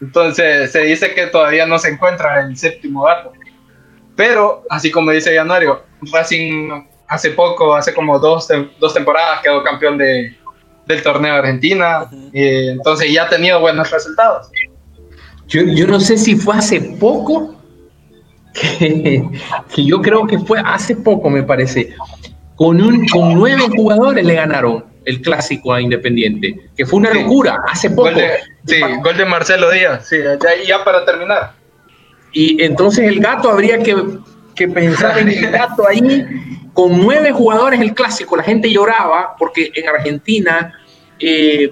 [0.00, 3.32] Entonces se dice que todavía no se encuentra el séptimo gato.
[4.16, 6.70] Pero, así como dice Januario, Racing
[7.08, 8.48] hace poco, hace como dos,
[8.78, 10.36] dos temporadas quedó campeón de,
[10.86, 14.48] del torneo de Argentina, y entonces ya ha tenido buenos resultados.
[15.46, 17.54] Yo, yo no sé si fue hace poco,
[18.54, 19.22] que,
[19.74, 21.94] que yo creo que fue hace poco, me parece.
[22.56, 27.20] Con, un, con nueve jugadores le ganaron el clásico a Independiente, que fue una Sí.
[27.20, 28.04] locura, hace poco.
[28.04, 28.30] Gol de,
[28.66, 31.52] sí, gol de Marcelo Díaz, sí, ya, ya para terminar.
[32.32, 33.94] Y entonces el gato habría que,
[34.54, 36.24] que pensar en el gato ahí,
[36.72, 40.72] con nueve jugadores el clásico, la gente lloraba, porque en Argentina,
[41.18, 41.70] eh,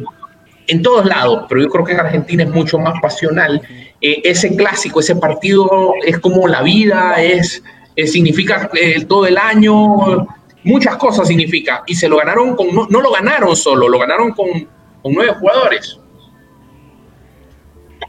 [0.73, 3.61] en todos lados, pero yo creo que en Argentina es mucho más pasional,
[4.01, 7.63] eh, ese clásico, ese partido es como la vida, es,
[7.95, 10.27] eh, significa eh, todo el año,
[10.65, 14.67] muchas cosas significa, y se lo ganaron con, no, lo ganaron solo, lo ganaron con,
[15.05, 15.99] nueve jugadores.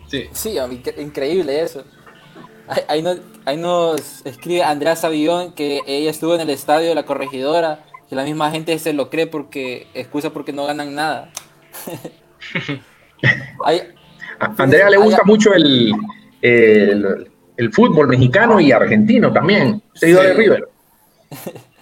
[0.08, 0.30] Sí.
[0.32, 0.56] Sí,
[0.97, 1.84] increíble eso.
[2.67, 6.95] Ahí, ahí nos, ahí nos escribe Andrea Savillón que ella estuvo en el estadio de
[6.95, 11.30] la corregidora, que la misma gente se lo cree porque excusa porque no ganan nada.
[14.39, 15.93] A Andrea le gusta mucho el,
[16.41, 20.27] el, el fútbol mexicano y argentino también, seguidor Sí.
[20.29, 20.69] de River.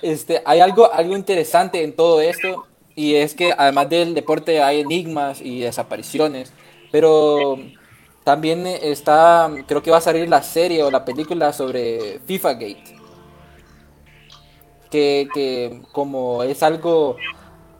[0.00, 4.80] Este, hay algo, algo interesante en todo esto y es que además del deporte hay
[4.80, 6.52] enigmas y desapariciones,
[6.92, 7.58] pero
[8.22, 12.84] también está, creo que va a salir la serie o la película sobre FIFA Gate,
[14.90, 17.16] que, que como es algo,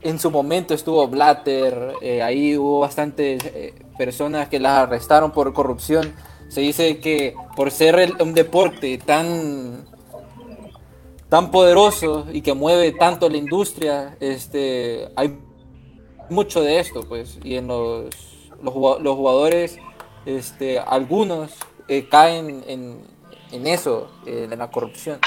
[0.03, 5.53] en su momento estuvo Blatter, eh, ahí hubo bastantes eh, personas que las arrestaron por
[5.53, 6.15] corrupción,
[6.49, 9.87] se dice que por ser el- un deporte tan
[11.29, 15.39] tan poderoso y que mueve tanto la industria, este, hay
[16.31, 18.07] mucho de esto, pues, y en los,
[18.63, 19.79] los, los jugadores,
[20.25, 21.53] este, algunos
[21.87, 23.03] eh, caen en,
[23.53, 25.19] en eso, en la corrupción.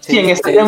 [0.00, 0.58] Sí, en este se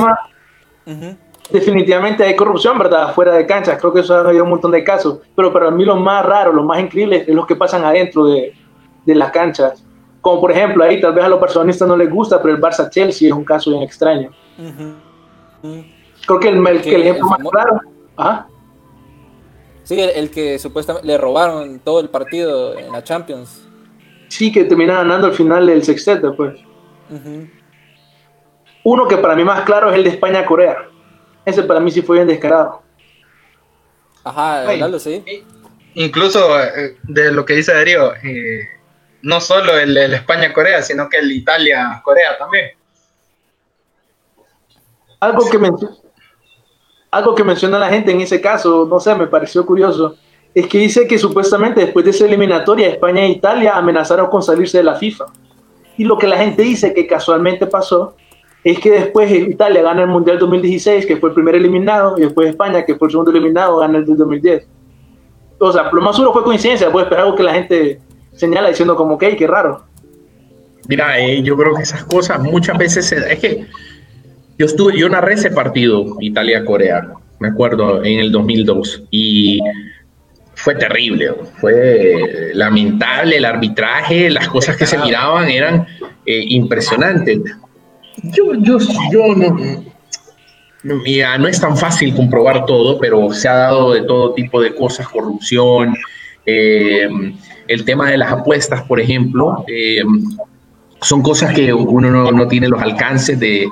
[1.50, 3.14] definitivamente hay corrupción, ¿verdad?
[3.14, 5.84] Fuera de canchas, creo que eso ha habido un montón de casos, pero para mí
[5.84, 8.52] lo más raro, lo más increíble es los que pasan adentro de,
[9.04, 9.84] de las canchas.
[10.20, 13.28] Como por ejemplo, ahí tal vez a los personalistas no les gusta, pero el Barça-Chelsea
[13.28, 14.30] es un caso bien extraño.
[16.26, 17.80] Creo que el, el, Que el ejemplo el más claro...
[18.16, 18.48] Ajá.
[19.84, 23.66] Sí, el, el que supuestamente le robaron todo el partido en la Champions.
[24.28, 26.56] Sí, que termina ganando al final del sextete, pues.
[27.08, 27.48] Ujú.
[28.90, 30.88] Uno que para mí más claro es el de España-Corea.
[31.44, 32.80] Ese para mí sí fue bien descarado.
[34.24, 34.62] Ajá.
[34.72, 35.22] Lalo, sí.
[35.92, 38.60] Incluso eh, de lo que dice Darío, eh,
[39.20, 42.70] no solo el, el España-Corea, sino que el Italia-Corea también.
[45.20, 45.76] Algo que, men-
[47.10, 50.16] algo que menciona la gente en ese caso, no sé, me pareció curioso,
[50.54, 54.78] es que dice que supuestamente después de esa eliminatoria España e Italia amenazaron con salirse
[54.78, 55.26] de la FIFA.
[55.98, 58.16] Y lo que la gente dice que casualmente pasó
[58.64, 62.50] es que después Italia gana el Mundial 2016, que fue el primer eliminado, y después
[62.50, 64.66] España, que fue el segundo eliminado, gana el del 2010.
[65.60, 68.00] O sea, lo más seguro fue coincidencia, pues, pero algo que la gente
[68.32, 69.84] señala diciendo como que, qué raro.
[70.88, 73.66] Mira, eh, yo creo que esas cosas muchas veces se es que
[74.58, 79.60] yo estuve, yo narré ese partido Italia-Corea, me acuerdo, en el 2002 y
[80.54, 85.86] fue terrible, fue lamentable el arbitraje, las cosas que se miraban eran
[86.26, 87.38] eh, impresionantes.
[88.22, 88.78] Yo, yo,
[89.12, 89.34] yo
[90.84, 94.60] no, mira, no es tan fácil comprobar todo, pero se ha dado de todo tipo
[94.60, 95.96] de cosas, corrupción,
[96.46, 97.08] eh,
[97.66, 100.02] el tema de las apuestas, por ejemplo, eh,
[101.02, 103.68] son cosas que uno no, no tiene los alcances de,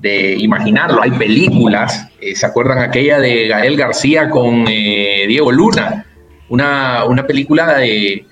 [0.00, 1.02] de imaginarlo.
[1.02, 6.06] Hay películas, eh, ¿se acuerdan aquella de Gael García con Diego Luna?
[6.48, 8.24] Una, una película de,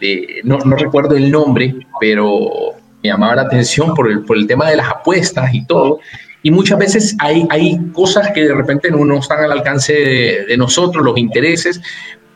[0.00, 2.71] de- no, no recuerdo el nombre, pero
[3.02, 6.00] me llamaba la atención por el, por el tema de las apuestas y todo.
[6.42, 10.46] Y muchas veces hay, hay cosas que de repente no, no están al alcance de,
[10.46, 11.80] de nosotros, los intereses,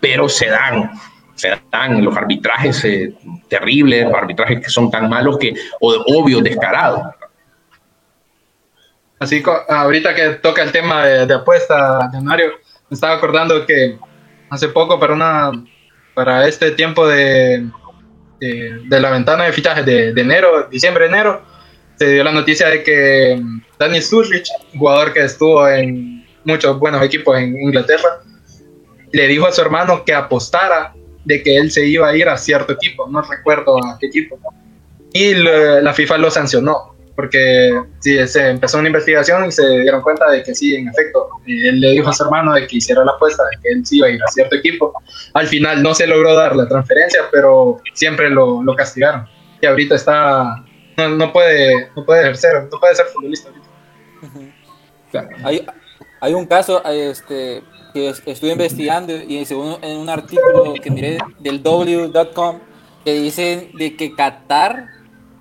[0.00, 0.90] pero se dan,
[1.34, 3.14] se dan los arbitrajes eh,
[3.48, 7.02] terribles, arbitrajes que son tan malos que, o de obvios, descarados.
[9.18, 12.50] Así ahorita que toca el tema de, de apuesta, Leonario,
[12.88, 13.98] me estaba acordando que
[14.50, 15.52] hace poco para una
[16.14, 17.66] para este tiempo de,
[18.40, 21.42] de, la ventana de fichajes de, de enero, diciembre, enero,
[21.98, 27.02] se dio la noticia de que mm, Danny Sturridge, jugador que estuvo en muchos buenos
[27.02, 28.20] equipos en Inglaterra,
[29.12, 32.36] le dijo a su hermano que apostara de que él se iba a ir a
[32.36, 34.38] cierto equipo, no recuerdo a qué equipo.
[35.12, 40.30] Y la FIFA lo sancionó, porque sí, se empezó una investigación y se dieron cuenta
[40.30, 43.04] de que sí, en efecto, eh, él le dijo a su hermano de que hiciera
[43.04, 44.92] la apuesta, de que él sí iba a ir a cierto equipo.
[45.34, 49.26] Al final no se logró dar la transferencia, pero siempre lo, lo castigaron.
[49.60, 50.62] Y ahorita está,
[50.98, 53.66] no, no puede, no puede ejercer, no puede ser futbolista ahorita.
[55.44, 55.66] Hay,
[56.20, 57.62] hay un caso este,
[57.94, 62.60] que es- estuve investigando y según en un artículo que miré del W.com
[63.04, 64.88] que dicen de que Qatar,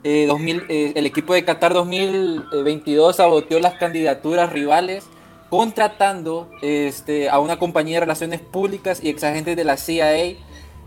[0.05, 5.07] eh, 2000, eh, el equipo de Qatar 2022 saboteó las candidaturas rivales
[5.49, 10.35] contratando este, a una compañía de relaciones públicas y exagentes de la CIA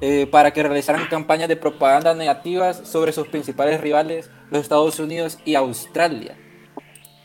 [0.01, 5.41] eh, para que realizaran campañas de propaganda negativas sobre sus principales rivales, los Estados Unidos
[5.45, 6.37] y Australia.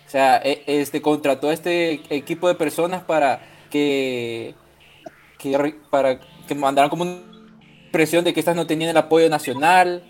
[0.07, 3.39] O sea, e- este contrató a este equipo de personas para
[3.69, 4.55] que,
[5.37, 7.21] que para que mandaran como una
[7.85, 10.09] impresión de que estas no tenían el apoyo nacional,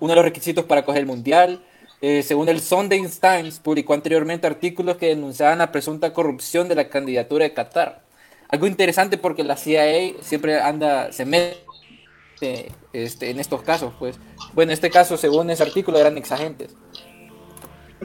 [0.00, 1.60] uno de los requisitos para coger el mundial.
[2.00, 6.88] Eh, según el Sunday Times, publicó anteriormente artículos que denunciaban la presunta corrupción de la
[6.88, 8.02] candidatura de Qatar.
[8.48, 11.64] Algo interesante porque la CIA siempre anda, se mete
[12.92, 14.18] este, en estos casos, pues.
[14.52, 16.76] Bueno, en este caso, según ese artículo, eran exagentes.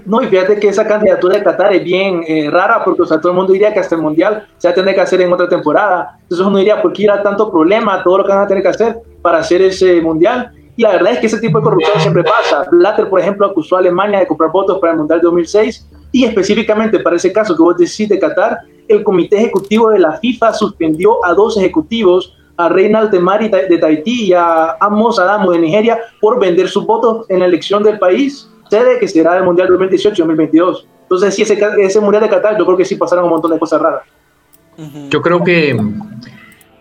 [0.06, 3.20] No, y fíjate que esa candidatura de Qatar es bien eh, rara porque o sea,
[3.20, 5.34] todo el mundo diría que hasta el Mundial se va a tener que hacer en
[5.34, 6.18] otra temporada.
[6.22, 8.64] Entonces uno diría, ¿por qué ir a tanto problema, todo lo que van a tener
[8.64, 10.54] que hacer para hacer ese Mundial?
[10.80, 12.64] Y la verdad es que ese tipo de corrupción siempre pasa.
[12.72, 17.00] Blatter, por ejemplo, acusó a Alemania de comprar votos para el Mundial 2006 y específicamente
[17.02, 21.24] para ese caso que vos decís de Qatar, el Comité Ejecutivo de la FIFA suspendió
[21.26, 26.40] a dos ejecutivos, a Reinald Temari de Tahití y a Amos Adamo de Nigeria, por
[26.40, 30.86] vender sus votos en la elección del país, sede que será el Mundial 2018-2022.
[31.02, 33.60] Entonces, sí, ese, ese Mundial de Qatar, yo creo que sí pasaron un montón de
[33.60, 34.04] cosas raras.
[35.10, 35.78] Yo creo que,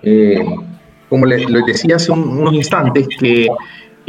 [0.04, 0.38] eh,
[1.08, 3.48] como les, les decía hace un- unos instantes, que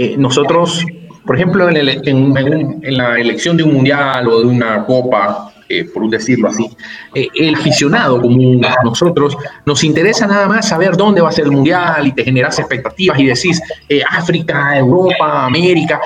[0.02, 0.86] eh, nosotros,
[1.26, 6.48] por ejemplo, en, la elección de un mundial o de una copa, eh, por decirlo
[6.48, 6.70] así,
[7.14, 8.38] eh, el aficionado como
[8.86, 12.58] nosotros, nos interesa nada más saber dónde va a ser el mundial y te generas
[12.60, 13.62] expectativas y decís
[14.10, 16.00] África, Europa, América,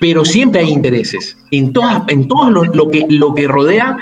[0.00, 1.36] pero siempre hay intereses.
[1.50, 3.98] En, todas, en todo lo que, lo que rodea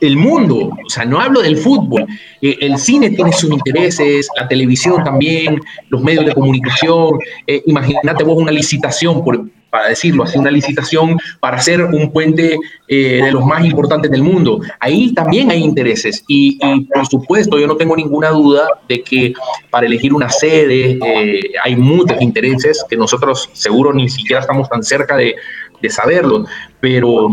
[0.00, 2.06] el mundo, o sea, no hablo del fútbol.
[2.42, 7.18] Eh, el cine tiene sus intereses, la televisión también, los medios de comunicación.
[7.46, 12.56] Eh, Imagínate vos una licitación, por, para decirlo así, una licitación para hacer un puente
[12.88, 14.60] eh, de los más importantes del mundo.
[14.80, 19.34] Ahí también hay intereses y, y, por supuesto yo no tengo ninguna duda de que
[19.70, 24.82] para elegir una sede eh, hay muchos intereses que nosotros seguro ni siquiera estamos tan
[24.82, 25.34] cerca de,
[25.82, 26.46] de saberlo,
[26.80, 27.28] pero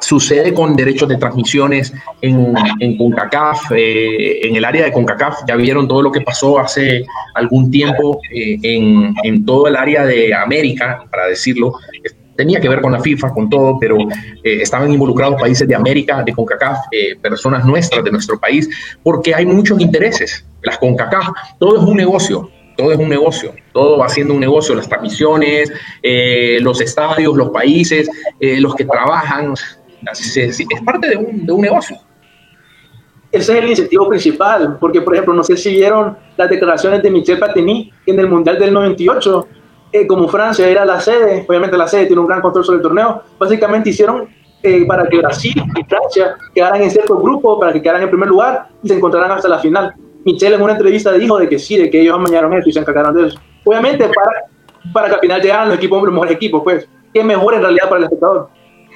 [0.00, 5.56] sucede con derechos de transmisiones en, en CONCACAF, eh, en el área de CONCACAF, ya
[5.56, 10.34] vieron todo lo que pasó hace algún tiempo eh, en, en, todo el área de
[10.34, 11.74] América, para decirlo,
[12.36, 16.22] tenía que ver con la FIFA, con todo, pero eh, estaban involucrados países de América,
[16.22, 16.78] de CONCACAF,
[17.20, 18.68] personas nuestras de nuestro país,
[19.02, 20.44] porque hay muchos intereses.
[20.62, 21.28] Las CONCACAF,
[21.58, 25.72] todo es un negocio, todo es un negocio, todo va siendo un negocio, las transmisiones,
[26.60, 29.54] los estadios, los países, los que trabajan,
[30.12, 31.96] es, parte de un, de un, negocio.
[33.30, 37.10] Ese es el incentivo principal, porque por ejemplo, no sé si vieron las declaraciones de
[37.10, 39.48] Michel Platini en el Mundial del 98,
[39.92, 42.82] eh, como Francia era la sede, obviamente la sede tiene un gran control sobre el
[42.82, 44.28] torneo, básicamente hicieron
[44.62, 48.28] eh, para que Brasil y Francia quedaran en cierto grupo, para que quedaran en primer
[48.28, 49.94] lugar y se encontraran hasta la final.
[50.24, 52.80] Michel en una entrevista dijo de que sí, de que ellos amañaron eso y se
[52.80, 53.38] encargaron de eso.
[53.64, 54.32] Obviamente para,
[54.92, 57.88] para que al final llegaran los equipos, los mejores equipos, pues, que mejor en realidad
[57.88, 58.48] para el espectador.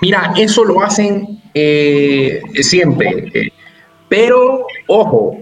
[0.03, 3.53] Mira, eso lo hacen eh, siempre, eh,
[4.09, 5.38] pero ojo,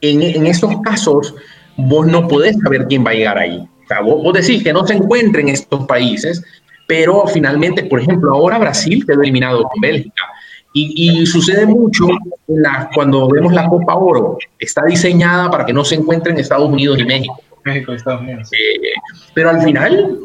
[0.00, 1.34] en, en, estos casos
[1.76, 3.58] vos no podés saber quién va a llegar ahí.
[3.58, 6.42] O sea, vos, vos decís que no se encuentra en estos países,
[6.88, 10.24] pero finalmente, por ejemplo, ahora Brasil quedó eliminado con Bélgica.
[10.72, 12.06] Y, y sucede mucho
[12.48, 14.36] la, cuando vemos la Copa Oro.
[14.58, 17.40] Está diseñada para que no se encuentre en Estados Unidos y México.
[17.64, 18.50] México y Estados Unidos.
[18.52, 18.90] Eh,
[19.32, 20.18] pero al final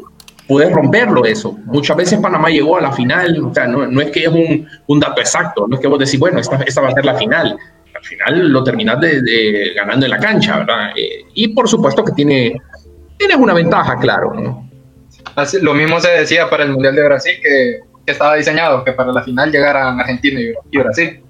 [0.52, 1.58] puedes romperlo eso.
[1.64, 4.68] Muchas veces Panamá llegó a la final, o sea, no, no es que es un,
[4.86, 7.14] un, dato exacto, no es que vos decís, bueno, esta, esta va a ser la
[7.14, 7.56] final.
[7.94, 10.90] Al final lo terminás de, de, ganando en la cancha, ¿verdad?
[10.94, 12.60] Eh, y por supuesto que tiene,
[13.16, 14.68] tienes una ventaja, claro, ¿no?
[15.36, 18.92] Así, lo mismo se decía para el Mundial de Brasil, que, que estaba diseñado que
[18.92, 21.22] para la final llegaran Argentina y, y Brasil.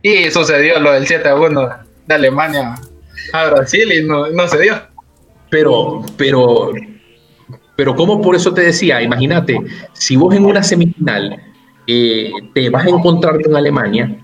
[0.00, 1.68] Y sucedió lo del 7 a 1
[2.06, 2.76] de Alemania
[3.32, 4.80] a Brasil y no, no se dio.
[5.50, 6.70] Pero, pero
[7.76, 9.58] pero como por eso te decía, imagínate,
[9.92, 11.42] si vos en una semifinal
[11.86, 14.16] eh, te vas a encontrar con Alemania,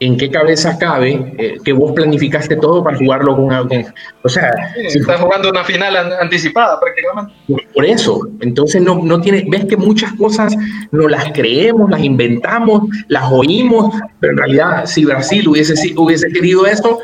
[0.00, 3.86] ¿en qué cabeza cabe eh, que vos planificaste todo para jugarlo con alguien?
[4.24, 7.32] O sea, sí, si estás jugando una final an anticipada prácticamente.
[7.74, 10.56] Por eso, entonces no, no tiene, ves que muchas cosas
[10.90, 16.66] no las creemos, las inventamos, las oímos, pero en realidad si Brasil hubiese, hubiese querido
[16.66, 16.98] esto,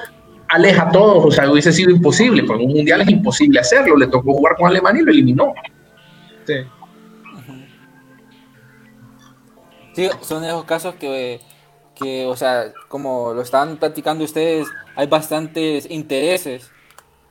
[0.48, 4.06] aleja a todos, o sea, hubiese sido imposible, porque un mundial es imposible hacerlo, le
[4.06, 5.54] tocó jugar con Alemania y lo eliminó.
[6.46, 6.54] Sí.
[9.94, 11.40] Sí, son esos casos que
[11.94, 16.70] que, o sea, como lo estaban platicando ustedes, hay bastantes intereses,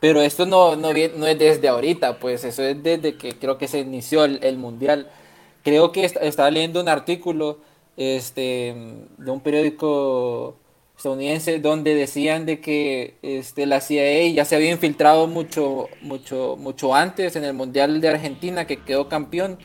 [0.00, 3.68] pero esto no, no, no es desde ahorita, pues eso es desde que creo que
[3.68, 5.10] se inició el, el mundial.
[5.64, 7.60] Creo que est- estaba leyendo un artículo
[7.96, 8.74] este,
[9.18, 10.56] de un periódico
[11.10, 17.36] donde decían de que este, la CIA ya se había infiltrado mucho, mucho, mucho antes
[17.36, 19.58] en el mundial de Argentina que quedó campeón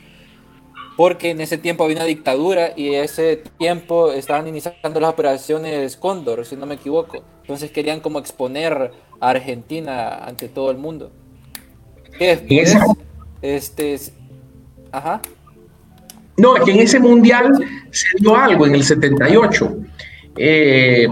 [0.96, 6.44] porque en ese tiempo había una dictadura y ese tiempo estaban iniciando las operaciones Cóndor,
[6.44, 7.24] si no me equivoco.
[7.40, 11.10] Entonces querían como exponer a Argentina ante todo el mundo.
[12.18, 12.76] Que después,
[13.40, 14.12] este, es-
[14.92, 15.22] ajá,
[16.36, 17.52] No, es que en ese mundial
[17.90, 19.76] se dio algo en el 78.
[20.36, 21.06] Eh,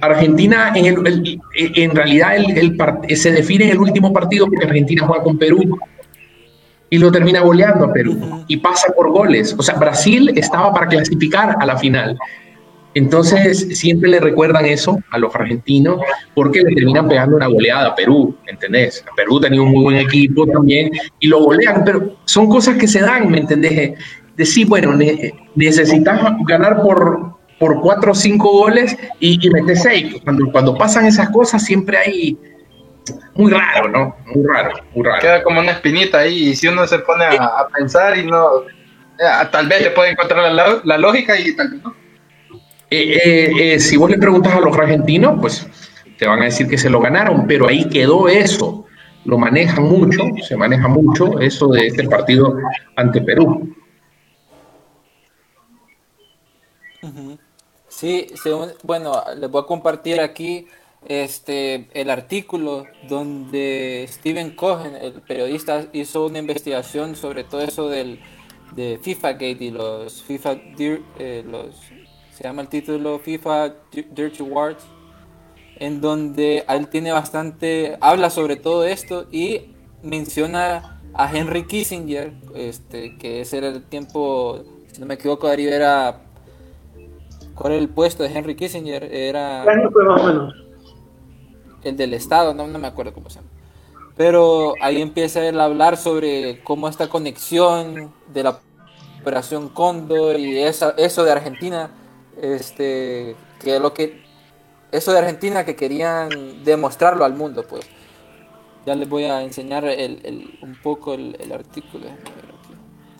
[0.00, 1.40] Argentina, en, el- el-
[1.74, 2.76] en realidad, el,
[3.16, 5.78] se define en el último partido porque Argentina juega con Perú
[6.90, 9.54] y lo termina goleando a Perú y pasa por goles.
[9.58, 12.16] O sea, Brasil estaba para clasificar a la final.
[12.94, 16.00] Entonces, siempre le recuerdan eso a los argentinos
[16.34, 19.04] porque le terminan pegando una goleada a Perú, ¿entendés?
[19.16, 20.90] Perú tenía un muy buen equipo también
[21.20, 23.92] y lo golean, pero son cosas que se dan, ¿me entendés?
[24.34, 30.16] Decir, bueno, ne- necesitas ganar por, por cuatro o cinco goles y, y meter seis.
[30.24, 32.38] Cuando, cuando pasan esas cosas siempre hay...
[33.34, 34.16] Muy raro, ¿no?
[34.34, 35.20] Muy raro, muy raro.
[35.20, 38.62] Queda como una espinita ahí y si uno se pone a, a pensar y no...
[38.62, 41.94] eh, tal vez le puede encontrar la, la lógica y tal vez no.
[42.90, 45.66] Eh, eh, eh, si vos le preguntas a los argentinos, pues
[46.18, 48.86] te van a decir que se lo ganaron, pero ahí quedó eso.
[49.24, 52.56] Lo manejan mucho, se maneja mucho eso de este partido
[52.94, 53.74] ante Perú.
[57.96, 60.66] Sí, según- bueno, les voy a compartir aquí
[61.08, 68.20] este el artículo donde Steven Cohen, el periodista, hizo una investigación sobre todo eso del
[68.74, 71.74] de FIFA Gate y los FIFA Dir- eh, los
[72.34, 74.84] se llama el título FIFA Dir- Dirty Awards
[75.76, 83.16] en donde él tiene bastante habla sobre todo esto y menciona a Henry Kissinger, este
[83.16, 86.25] que ese era el tiempo, si no me equivoco, Darío era
[87.56, 89.04] ¿Cuál era el puesto de Henry Kissinger?
[89.04, 90.54] Era ¿Qué año fue más o menos?
[91.82, 93.48] el del Estado, no, no me acuerdo cómo se llama.
[94.16, 98.58] Pero ahí empieza él a hablar sobre cómo esta conexión de la
[99.20, 101.90] Operación Cóndor y esa, eso de Argentina,
[102.40, 104.22] este, que lo que,
[104.92, 107.86] eso de Argentina que querían demostrarlo al mundo, pues.
[108.86, 112.06] Ya les voy a enseñar el, el- un poco el, el artículo.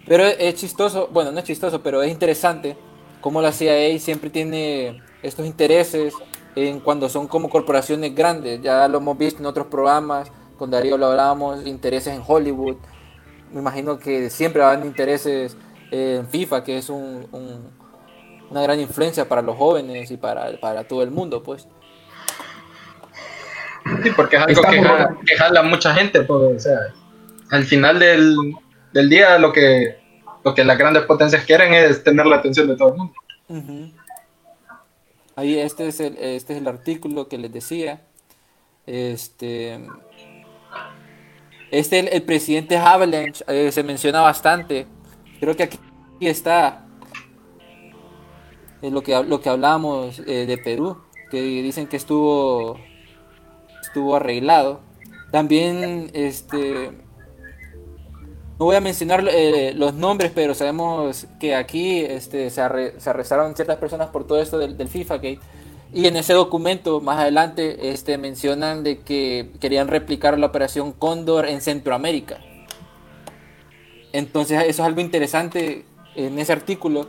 [0.07, 2.77] Pero es chistoso, bueno, no es chistoso, pero es interesante
[3.21, 6.15] cómo la CIA siempre tiene estos intereses
[6.55, 8.61] en cuando son como corporaciones grandes.
[8.63, 12.77] Ya lo hemos visto en otros programas, con Darío lo hablábamos, intereses en Hollywood.
[13.53, 15.57] Me imagino que siempre van intereses
[15.91, 17.71] en FIFA, que es un- un-
[18.51, 21.67] una gran influencia para los jóvenes y para, para todo el mundo, pues.
[24.03, 26.23] Sí, porque es algo que jala, que jala a mucha gente.
[26.23, 26.79] pues, o sea,
[27.51, 28.37] al final del,
[28.93, 29.97] del día lo que,
[30.47, 33.15] lo que las grandes potencias quieren es tener la atención de todo el mundo.
[35.35, 38.01] Ahí este es el, este es el artículo que les decía.
[38.87, 39.81] Este,
[41.73, 44.87] este el, presidente Avalanche eh, se menciona bastante.
[45.41, 45.79] Creo que aquí,
[46.21, 46.87] está
[48.83, 52.79] eh, lo que lo que hablábamos eh, de Perú, que dicen que estuvo
[53.83, 54.81] estuvo arreglado.
[55.33, 56.93] También este
[58.59, 63.55] no voy a mencionar eh, los nombres, pero sabemos que aquí este, se, arre- arrestaron
[63.55, 65.41] ciertas personas por todo esto del, FIFA Gate.
[65.93, 71.47] Y en ese documento, más adelante, este, mencionan de que querían replicar la operación Cóndor
[71.47, 72.39] en Centroamérica.
[74.13, 75.85] Entonces, eso es algo interesante
[76.15, 77.07] en ese artículo,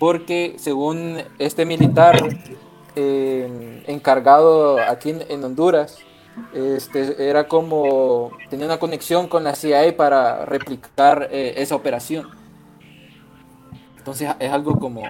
[0.00, 2.18] porque según este militar
[2.96, 5.98] eh, encargado aquí en Honduras,
[6.54, 12.26] este, era como tenía una conexión con la CIA para replicar eh, esa operación.
[13.98, 15.02] Entonces es algo como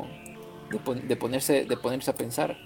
[0.70, 2.56] de, pon- de ponerse de ponerse a pensar.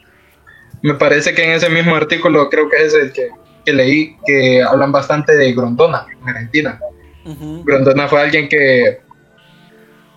[0.82, 3.28] Me parece que en ese mismo artículo, creo que es el que,
[3.64, 6.80] que leí, que hablan bastante de Grondona, en Argentina.
[7.64, 9.00] Grondona fue alguien que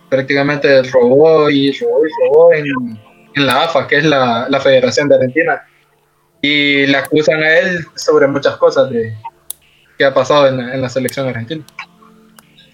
[0.10, 2.66] prácticamente robó y robó y robó en,
[3.36, 5.62] en la AFA, que es la, la Federación de Argentina.
[6.48, 9.18] Y le acusan a él sobre muchas cosas de,
[9.98, 11.66] que ha pasado en la, en la selección argentina.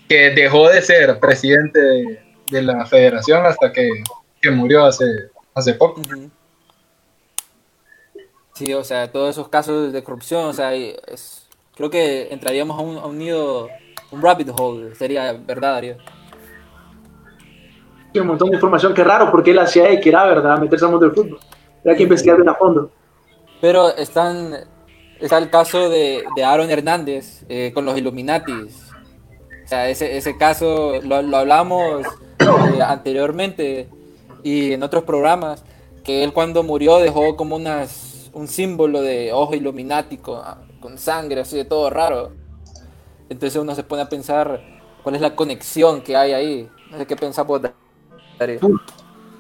[0.10, 2.20] Que dejó de ser presidente de,
[2.50, 3.88] de la federación hasta que,
[4.42, 5.06] que murió hace,
[5.56, 6.02] hace poco.
[8.56, 12.82] Sí, o sea, todos esos casos de corrupción, o sea, es- creo que entraríamos a
[12.82, 13.70] un, a un nido,
[14.12, 15.96] un rabbit hole, sería verdad, Darío.
[18.16, 18.94] un montón de información.
[18.94, 21.40] Qué raro, porque él hacía que era verdad, meterse al mundo del fútbol.
[21.86, 22.92] Hay que investigar bien a fondo.
[23.62, 24.56] Pero están,
[25.20, 28.90] está el caso de, de Aaron Hernández eh, con los Illuminatis.
[29.64, 32.06] O sea, ese, ese caso lo, lo hablamos
[32.40, 33.88] eh, anteriormente
[34.44, 35.64] y en otros programas,
[36.04, 40.44] que él cuando murió dejó como unas, un símbolo de ojo iluminático,
[40.80, 42.32] con sangre, así de todo raro.
[43.30, 44.62] Entonces uno se pone a pensar
[45.04, 46.70] cuál es la conexión que hay ahí.
[46.90, 47.62] No sé qué pensamos,
[48.40, 48.60] Darío.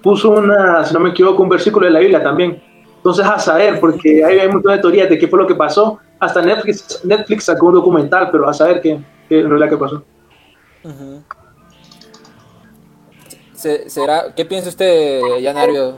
[0.01, 2.61] Puso una, si no me equivoco, un versículo de la Biblia también.
[3.01, 5.55] Entonces, a saber, porque hay, hay un montón de teorías de qué fue lo que
[5.55, 5.97] pasó.
[6.19, 10.03] Hasta Netflix, Netflix sacó un documental, pero a saber qué, qué en realidad qué pasó.
[13.53, 15.97] Se- ¿Será, ¿Qué piensa usted, Yanario?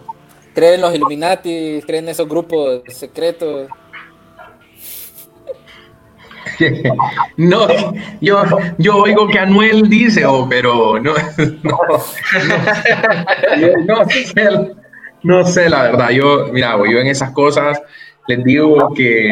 [0.55, 1.81] ¿Cree en los Illuminati?
[1.85, 3.67] ¿Cree en esos grupos secretos?
[7.37, 7.67] No,
[8.21, 8.43] yo,
[8.77, 11.13] yo oigo que Anuel dice, oh, pero no,
[11.63, 11.79] no,
[13.57, 14.75] no, no sé,
[15.23, 16.09] no sé la verdad.
[16.11, 17.81] Yo, mira, yo en esas cosas
[18.27, 19.29] les digo que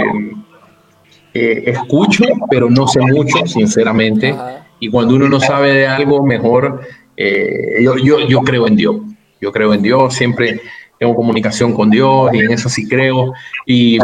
[1.34, 4.36] eh, escucho, pero no sé mucho, sinceramente.
[4.80, 6.82] Y cuando uno no sabe de algo, mejor,
[7.16, 8.96] eh, yo, yo, yo creo en Dios.
[9.40, 10.62] Yo creo en Dios, siempre
[11.00, 13.34] tengo comunicación con Dios y en eso sí creo.
[13.66, 13.98] Y,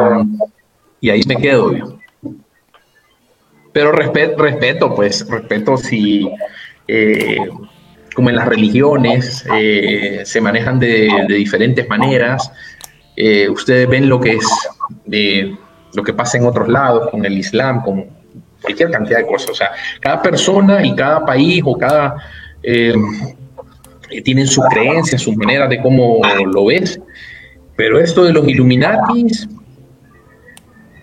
[1.00, 1.76] y ahí me quedo.
[1.76, 1.98] yo.
[3.72, 6.28] Pero respeto, respeto, pues, respeto si,
[6.88, 7.38] eh,
[8.18, 12.52] como en las religiones, eh, se manejan de, diferentes maneras.
[13.16, 14.48] Eh, ustedes ven lo que es
[15.06, 15.56] de
[15.94, 18.08] lo que pasa en otros lados con el Islam, con
[18.60, 19.50] cualquier cantidad de cosas.
[19.52, 22.16] O sea, cada persona y cada país o cada
[22.64, 22.96] eh,
[24.26, 27.00] tienen sus creencias, sus maneras de cómo lo ves.
[27.76, 29.48] Pero esto de los Illuminatis,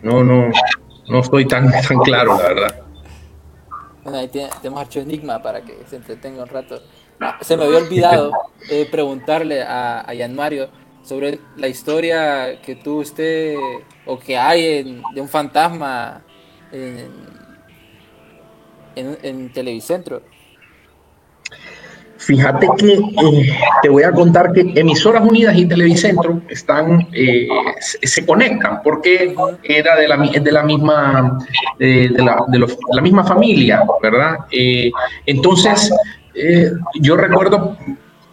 [0.03, 0.51] no, no,
[1.09, 2.81] no estoy tan, tan claro, la verdad.
[4.03, 6.83] Bueno, ahí tenemos Archivo Enigma para que se entretenga un rato.
[7.41, 8.33] Se me había olvidado
[8.71, 10.69] eh, preguntarle a, a Yan Mario
[11.03, 13.55] sobre la historia que tuvo usted
[14.07, 16.23] o que hay en- de un fantasma
[16.73, 17.11] en,
[18.97, 20.23] en, en Televicentro.
[22.17, 23.53] Fíjate que eh,
[23.83, 27.47] te voy a contar que Emisoras Unidas y Televicentro están, eh,
[27.81, 31.39] se, se conectan porque era de la, de la misma,
[31.79, 34.37] de, la, de los- la misma familia, ¿verdad?
[34.53, 34.91] Eh,
[35.27, 35.93] entonces,
[36.35, 36.71] eh,
[37.01, 37.77] yo recuerdo,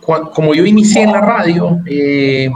[0.01, 2.49] cua- como yo inicié en la radio, eh,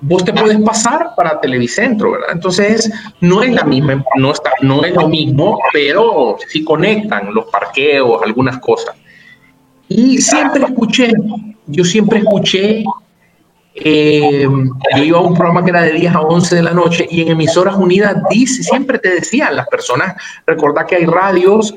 [0.00, 2.28] vos te puedes pasar para Televicentro, ¿verdad?
[2.32, 2.90] Entonces,
[3.20, 8.22] no es la misma, no, está, no es lo mismo, pero sí conectan los parqueos,
[8.22, 8.94] algunas cosas.
[9.88, 11.10] Y siempre escuché,
[11.66, 12.84] yo siempre escuché,
[13.76, 14.46] eh,
[14.96, 17.22] yo iba a un programa que era de 10 a 11 de la noche y
[17.22, 20.14] en emisoras unidas dice, siempre te decían las personas,
[20.46, 21.74] recordad que hay radios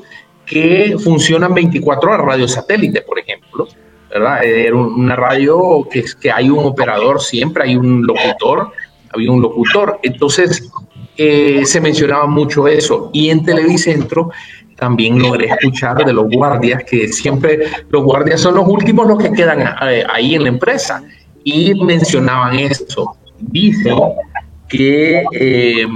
[0.48, 3.68] que funcionan 24 horas, radio satélite, por ejemplo,
[4.10, 4.44] ¿verdad?
[4.44, 8.70] Era un- una radio que, es- que hay un operador siempre, hay un locutor,
[9.12, 9.98] había un locutor.
[10.02, 10.70] Entonces,
[11.16, 13.10] eh, se mencionaba mucho eso.
[13.12, 14.30] Y en Televicentro
[14.76, 19.32] también logré escuchar de los guardias, que siempre los guardias son los últimos los que
[19.32, 21.02] quedan eh, ahí en la empresa.
[21.44, 23.16] Y mencionaban eso.
[23.40, 23.96] Dicen
[24.68, 25.86] que eh,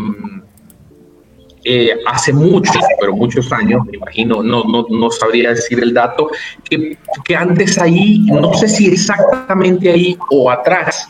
[1.64, 6.28] eh, hace muchos, pero muchos años, me imagino, no, no, no sabría decir el dato,
[6.68, 11.08] que, antes ahí, no sé si exactamente ahí o atrás,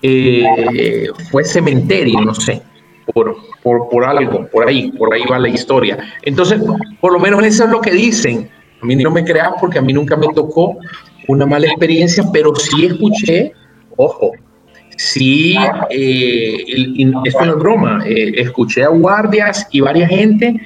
[0.00, 2.62] eh, fue cementerio, no sé,
[3.12, 5.98] por, por, por algo, por ahí, por ahí va la historia.
[6.22, 6.60] Entonces,
[7.00, 8.48] por lo menos eso es lo que dicen.
[8.80, 10.76] A mí no me creas porque a mí nunca me tocó
[11.26, 13.52] una mala experiencia, pero sí escuché,
[13.96, 14.32] ojo,
[14.98, 15.56] sí,
[15.90, 20.60] eh, el- esto no es broma, eh, escuché a guardias y varias gente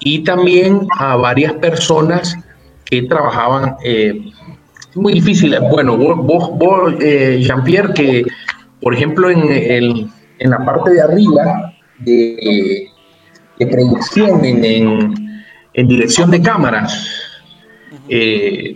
[0.00, 2.36] y también a varias personas
[2.84, 4.20] que trabajaban, eh,
[4.94, 8.24] muy difícil, bueno, vos, eh, Jean-Pierre, que
[8.80, 10.08] por ejemplo en, el,
[10.40, 12.88] en la parte de arriba de,
[13.58, 15.42] de producción, en, en,
[15.74, 16.90] en dirección de cámaras,
[18.08, 18.74] eh,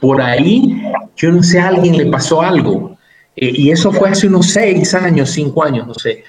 [0.00, 0.82] por ahí,
[1.16, 2.93] yo no sé, a alguien le pasó algo.
[3.36, 6.24] Eh, y eso fue hace unos seis años, cinco años, no sé.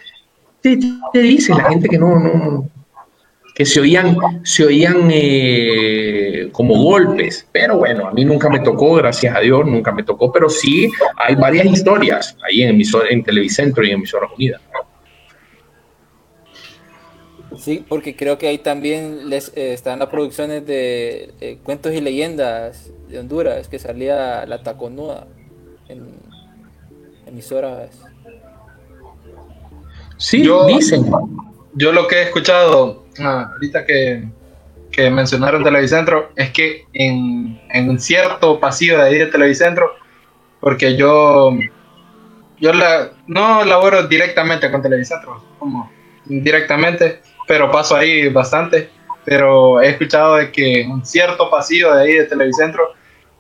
[0.61, 0.79] Te,
[1.13, 2.69] te dice la gente que no, no,
[3.55, 8.95] que se oían, se oían eh, como golpes, pero bueno, a mí nunca me tocó,
[8.95, 13.23] gracias a Dios, nunca me tocó, pero sí hay varias historias ahí en, emisor, en
[13.23, 14.61] Televicentro y en Emisoras Unidas.
[17.57, 22.01] Sí, porque creo que ahí también les, eh, están las producciones de eh, cuentos y
[22.01, 25.27] leyendas de Honduras, que salía La Taconuda
[25.87, 26.03] en
[27.35, 27.89] emisoras.
[30.17, 31.05] Sí, Yo- dicen.
[31.77, 34.23] Yo lo que he escuchado, ah, ahorita que,
[34.89, 39.91] que mencionaron Televicentro es que en, en un cierto pasillo de ahí de Televicentro,
[40.61, 41.51] porque yo,
[42.61, 45.91] yo la, no laboro directamente con Televicentro, como
[46.23, 48.89] directamente, pero paso ahí bastante.
[49.25, 52.93] Pero he escuchado de que en un cierto pasillo de ahí de Televicentro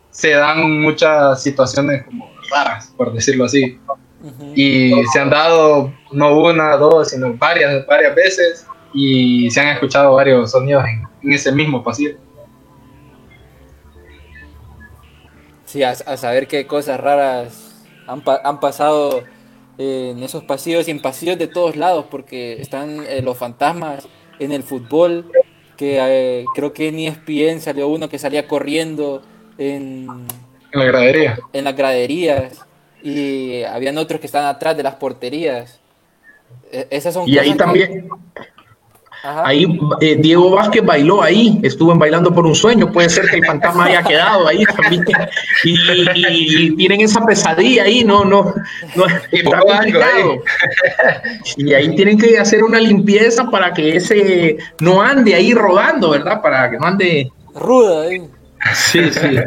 [0.09, 3.79] se dan muchas situaciones como raras, por decirlo así.
[4.55, 10.15] Y se han dado no una, dos, sino varias, varias veces y se han escuchado
[10.15, 12.17] varios sonidos en, ese mismo pasillo.
[15.65, 19.23] Sí, a, saber qué cosas raras han, han pasado
[19.77, 24.07] en esos pasillos y en pasillos de todos lados, porque están eh, los fantasmas
[24.39, 25.31] en el fútbol,
[25.77, 29.21] que eh, creo que en ESPN salió uno que salía corriendo
[29.57, 30.07] en,
[30.75, 31.39] en la gradería.
[31.53, 32.65] En las graderías.
[33.03, 35.79] Y habían otros que estaban atrás de las porterías.
[36.71, 38.09] E, esas son y ahí también,
[39.43, 39.65] Ahí
[40.01, 43.85] eh, Diego Vázquez bailó ahí, estuvo bailando por un sueño, puede ser que el fantasma
[43.85, 45.03] haya quedado ahí también.
[45.63, 48.53] Y, tienen esa pesadilla ahí, no, no,
[48.95, 50.43] no está complicado.
[51.57, 56.41] Y ahí tienen que hacer una limpieza para que ese no ande ahí rodando, ¿verdad?
[56.41, 58.21] Para que no ande ruda ahí.
[58.73, 59.39] Sí, sí.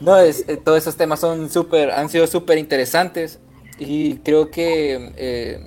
[0.00, 3.40] No, es, eh, todos esos temas son súper, han sido súper interesantes
[3.78, 5.66] y creo que eh,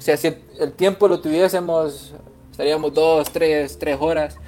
[0.00, 2.14] o sea, si el, tiempo lo tuviésemos,
[2.50, 4.38] estaríamos dos, tres, tres horas,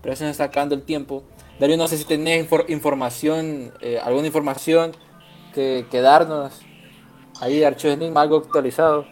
[0.00, 1.24] pero se nos está acabando el tiempo.
[1.58, 4.92] Darío, no sé si tenés información, eh, alguna información
[5.52, 6.60] que, darnos
[7.40, 9.04] ahí de Enigma, algo actualizado.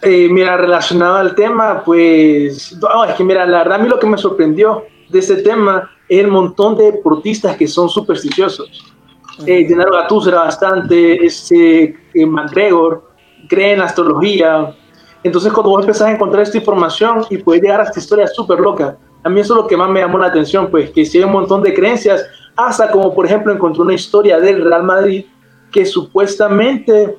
[0.00, 4.06] Eh, mira, relacionado al tema, pues, es que mira, la verdad a mí lo que
[4.06, 8.94] me sorprendió de este tema es el montón de deportistas que son supersticiosos.
[9.46, 13.10] Eh, Gennaro Gattuso era bastante, este, eh, McGregor,
[13.48, 14.74] cree en la astrología.
[15.22, 18.60] Entonces, cuando vos empezás a encontrar esta información y puedes llegar a esta historia súper
[18.60, 21.18] loca, a mí eso es lo que más me llamó la atención, pues que si
[21.18, 22.24] hay un montón de creencias,
[22.56, 25.24] hasta como por ejemplo encontré una historia del Real Madrid
[25.70, 27.16] que supuestamente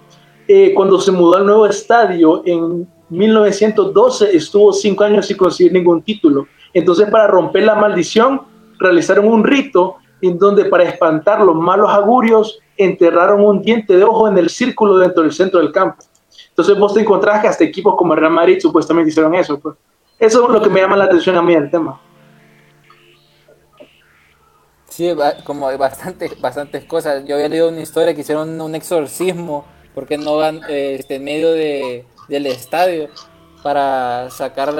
[0.47, 6.01] eh, cuando se mudó al nuevo estadio en 1912 estuvo cinco años sin conseguir ningún
[6.01, 6.47] título.
[6.73, 8.41] Entonces, para romper la maldición,
[8.79, 14.27] realizaron un rito en donde para espantar los malos augurios enterraron un diente de ojo
[14.27, 16.03] en el círculo dentro del centro del campo.
[16.49, 19.59] Entonces vos te encontrás que hasta equipos como Real Madrid supuestamente hicieron eso.
[19.59, 19.75] Pues.
[20.17, 21.99] Eso es lo que me llama la atención a mí del tema.
[24.87, 25.09] Sí,
[25.45, 27.23] como bastantes, bastantes cosas.
[27.25, 29.65] Yo había leído una historia que hicieron un exorcismo
[29.95, 33.09] porque no van eh, este, en medio de, del estadio
[33.63, 34.73] para sacar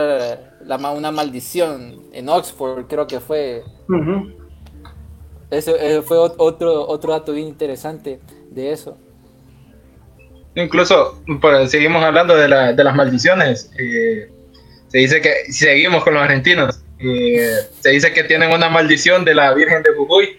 [0.66, 3.64] la, una maldición en Oxford, creo que fue.
[5.49, 8.20] Eso, fue otro, otro dato bien interesante
[8.51, 8.97] de eso.
[10.55, 13.72] Incluso, pues, seguimos hablando de, la, de las maldiciones.
[13.80, 14.30] Eh,
[14.88, 19.24] se dice que, si seguimos con los argentinos, eh, se dice que tienen una maldición
[19.24, 20.38] de la Virgen de Jujuy,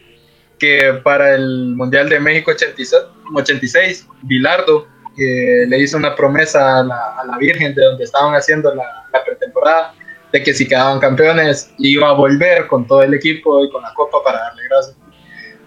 [0.58, 3.02] que para el Mundial de México 86,
[3.34, 9.24] 86 Bilardo le hizo una promesa a la, Virgen de donde estaban haciendo la, la,
[9.24, 9.94] pretemporada,
[10.32, 13.92] de que si quedaban campeones iba a volver con todo el equipo y con la
[13.94, 14.96] copa para darle gracias.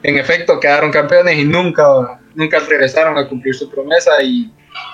[0.04, 4.52] En efecto, quedaron campeones y nunca nunca regresaron a cumplir su promesa y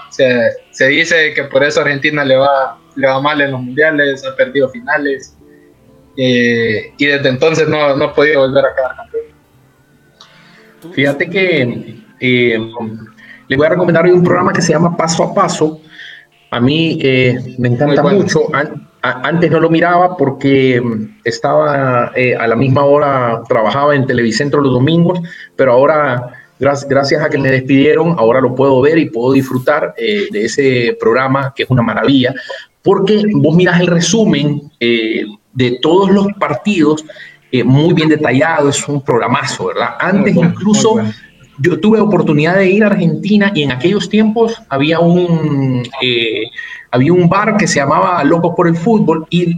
[0.10, 4.26] se, se, dice que por eso Argentina le va, le va mal en los mundiales,
[4.26, 5.38] ha perdido finales
[6.18, 9.24] eh, y desde entonces no, no ha podido volver a quedar campeón.
[10.94, 12.60] Fíjate que eh,
[13.48, 15.82] le voy a recomendar hoy un programa que se llama Paso a Paso.
[16.52, 18.48] A mí eh, me encanta mucho.
[19.02, 20.82] Antes no lo miraba porque
[21.24, 25.20] estaba a la misma hora, trabajaba en Televicentro los domingos,
[25.56, 30.28] pero ahora Gracias, a que me despidieron, ahora lo puedo ver y puedo disfrutar eh,
[30.30, 32.36] de ese programa, que es una maravilla,
[32.84, 35.24] porque vos miras el resumen eh,
[35.54, 37.06] de todos los partidos,
[37.50, 39.92] eh, muy bien detallado, es un programazo, ¿verdad?
[40.00, 41.00] Antes incluso
[41.60, 45.84] yo tuve oportunidad de ir a Argentina y en aquellos tiempos había un,
[46.92, 49.56] había un bar que se llamaba Locos por el Fútbol y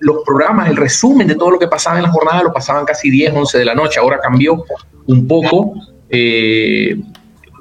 [0.00, 3.10] los programas, el resumen de todo lo que pasaba en la jornada lo pasaban casi
[3.10, 4.64] 10, 11 de la noche, ahora cambió
[5.06, 5.74] un poco
[6.10, 6.96] eh,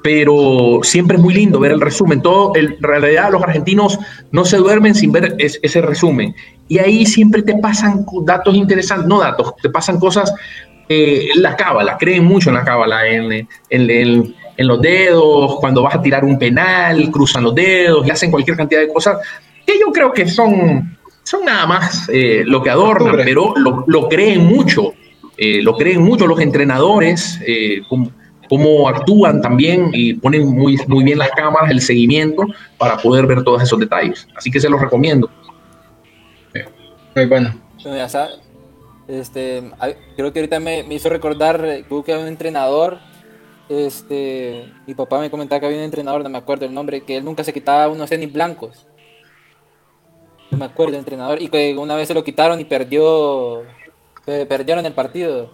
[0.04, 2.22] pero siempre es muy lindo ver el resumen.
[2.22, 4.00] Todo, en realidad los argentinos
[4.32, 6.34] no se duermen sin ver ese resumen.
[6.70, 10.34] Y ahí siempre te pasan datos interesantes, no datos, te pasan cosas,
[10.88, 14.36] eh, la cábala, creen mucho en la cábala, en, en, en,
[14.66, 18.82] los dedos, cuando vas a tirar un penal, cruzan los dedos y hacen cualquier cantidad
[18.82, 19.18] de cosas
[19.66, 24.08] que yo creo que son, son nada más eh, lo que adornan, pero lo, lo,
[24.08, 24.94] creen mucho,
[25.38, 27.40] lo creen mucho los entrenadores.
[27.88, 28.12] Como,
[28.50, 32.44] cómo actúan también y ponen muy, muy bien las cámaras, el seguimiento
[32.78, 34.28] para poder ver todos esos detalles.
[34.36, 35.30] Así que se los recomiendo.
[37.16, 37.54] Muy bueno.
[37.84, 38.40] Bueno, ya sabes,
[39.08, 39.64] este,
[40.16, 43.00] creo que ahorita me, me hizo recordar eh, creo que había un entrenador.
[43.70, 47.18] Este, mi papá me comentaba que había un entrenador, no me acuerdo el nombre, que
[47.18, 48.88] él nunca se quitaba unos tenis blancos.
[50.52, 51.42] No me acuerdo el entrenador.
[51.42, 53.64] Y que una vez se lo quitaron y perdió.
[54.26, 55.52] pe- Perdieron el partido.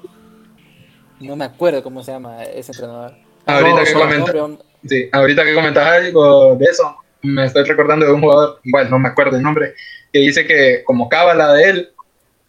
[1.19, 3.13] No me acuerdo cómo se llama ese entrenador.
[3.45, 7.63] Ahorita No, que solo comenta- nombre, Sí, ahorita que comentas algo de eso, me estoy
[7.63, 9.73] recordando de un jugador, bueno, no me acuerdo el nombre,
[10.11, 11.89] que dice que como cábala de él,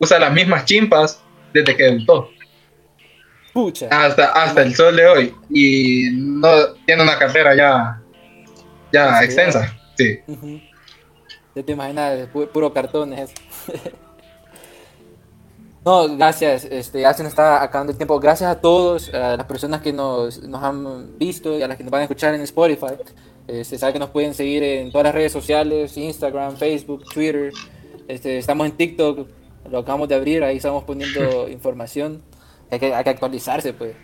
[0.01, 2.31] usa las mismas chimpas desde que debutó,
[3.55, 3.87] Pucha.
[3.91, 6.49] hasta, hasta el sol de hoy, y no
[6.85, 8.03] tiene una carrera ya,
[8.93, 9.25] ya Sí.
[9.25, 9.75] extensa.
[9.97, 10.19] Sí.
[11.55, 13.31] Ya te imaginas, pu- puro cartones.
[15.85, 16.65] no, gracias.
[16.65, 18.19] Este, ya se nos está acabando el tiempo.
[18.19, 21.85] Gracias a todos, a las personas que nos, nos han visto y a las que
[21.85, 22.95] nos van a escuchar en Spotify.
[23.47, 27.53] Este, sabe que nos pueden seguir en todas las redes sociales, Instagram, Facebook, Twitter.
[28.09, 29.29] Este, estamos en TikTok,
[29.71, 32.23] lo acabamos de abrir, ahí estamos poniendo información.
[32.71, 33.95] Hay que, hay que actualizarse, pues.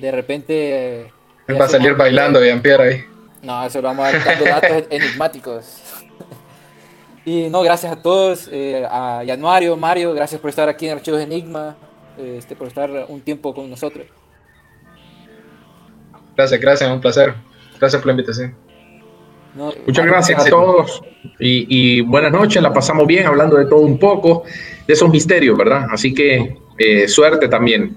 [0.00, 1.00] De repente...
[1.02, 1.12] eh,
[1.46, 3.04] él va a salir bailando Jean-Pierre ahí.
[3.42, 5.82] no, eso lo vamos a dar dando datos enigmáticos.
[7.24, 11.20] Y no, gracias a todos, eh, a Januario, Mario, gracias por estar aquí en Archivos
[11.20, 11.76] Enigma,
[12.18, 14.06] eh, este, por estar un tiempo con nosotros.
[16.36, 17.34] Gracias, gracias, un placer.
[17.78, 18.54] Gracias por la invitación.
[19.54, 21.02] No, Muchas gracias a todos
[21.40, 24.44] y, y buenas noches, la pasamos bien hablando de todo un poco,
[24.86, 25.86] de esos misterios, ¿verdad?
[25.90, 27.96] Así que eh, suerte también.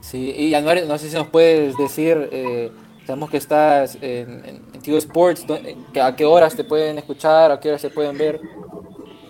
[0.00, 2.70] Sí, y Januario, no sé si nos puedes decir, eh,
[3.06, 5.58] sabemos que estás en, en, en Tigo Sports, ¿dó-
[5.92, 8.40] que- ¿a qué horas te pueden escuchar, a qué horas se pueden ver?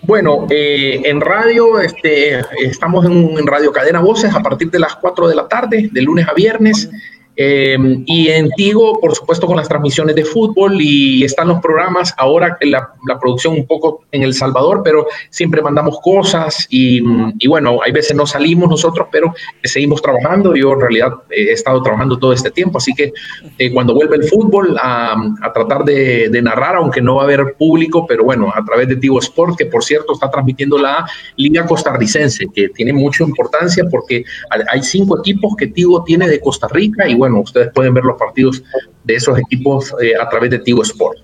[0.03, 4.95] Bueno, eh, en radio, este, estamos en, en Radio Cadena Voces a partir de las
[4.95, 6.89] 4 de la tarde, de lunes a viernes.
[7.37, 12.13] Eh, y en Tigo, por supuesto, con las transmisiones de fútbol y están los programas.
[12.17, 17.01] Ahora la, la producción un poco en El Salvador, pero siempre mandamos cosas y,
[17.39, 19.33] y bueno, hay veces no salimos nosotros, pero
[19.63, 20.55] seguimos trabajando.
[20.55, 23.13] Yo en realidad he estado trabajando todo este tiempo, así que
[23.59, 27.25] eh, cuando vuelve el fútbol a, a tratar de, de narrar, aunque no va a
[27.25, 31.05] haber público, pero bueno, a través de Tigo Sport, que por cierto está transmitiendo la
[31.35, 34.23] Liga Costarricense, que tiene mucha importancia porque
[34.71, 38.17] hay cinco equipos que Tigo tiene de Costa Rica y bueno, ustedes pueden ver los
[38.17, 38.63] partidos
[39.03, 41.17] de esos equipos eh, a través de Tigo Sport.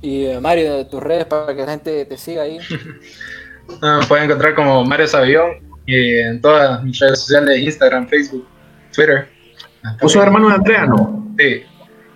[0.00, 2.58] Y eh, Mario, tus redes para que la gente te siga ahí.
[3.80, 5.52] Ah, me pueden encontrar como Mario Sabión
[5.86, 8.46] en todas mis redes sociales, Instagram, Facebook,
[8.92, 9.28] Twitter.
[10.02, 11.32] ¿Vos sos hermano de Andrea, no?
[11.38, 11.62] Sí,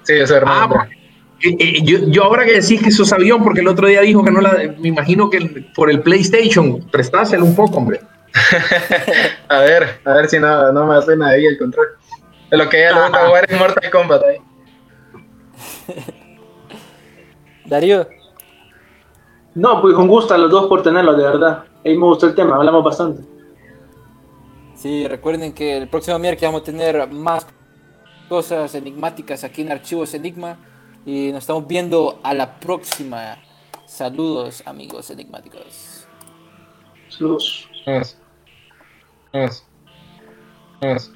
[0.03, 0.57] sí, yo soy hermano.
[0.57, 0.91] Ah, de Andrea.
[1.41, 1.57] bueno.
[1.62, 4.25] Eh, eh, yo, yo ahora que decís que sos avión, porque el otro día dijo
[4.25, 4.55] que no la.
[4.79, 8.01] Me imagino que el- por el PlayStation, prestáselo un poco, hombre.
[9.49, 11.87] A ver, a ver si no, no me suena ahí el control.
[12.51, 14.37] De lo que ella le gusta jugar en Mortal Kombat ahí.
[17.67, 18.07] Darío,
[19.55, 21.65] No, pues con gusto a los dos por tenerlo, de verdad.
[21.85, 23.23] Ahí me gustó el tema, hablamos bastante.
[24.75, 27.47] Sí, recuerden que el próximo miércoles vamos a tener más
[28.29, 30.59] cosas enigmáticas aquí en Archivos Enigma.
[31.05, 33.39] Y nos estamos viendo a la próxima.
[33.87, 36.07] Saludos, amigos enigmáticos.
[37.09, 37.69] Saludos.
[37.87, 38.19] Vamos.
[39.33, 39.65] Vamos.
[40.81, 41.16] Vamos.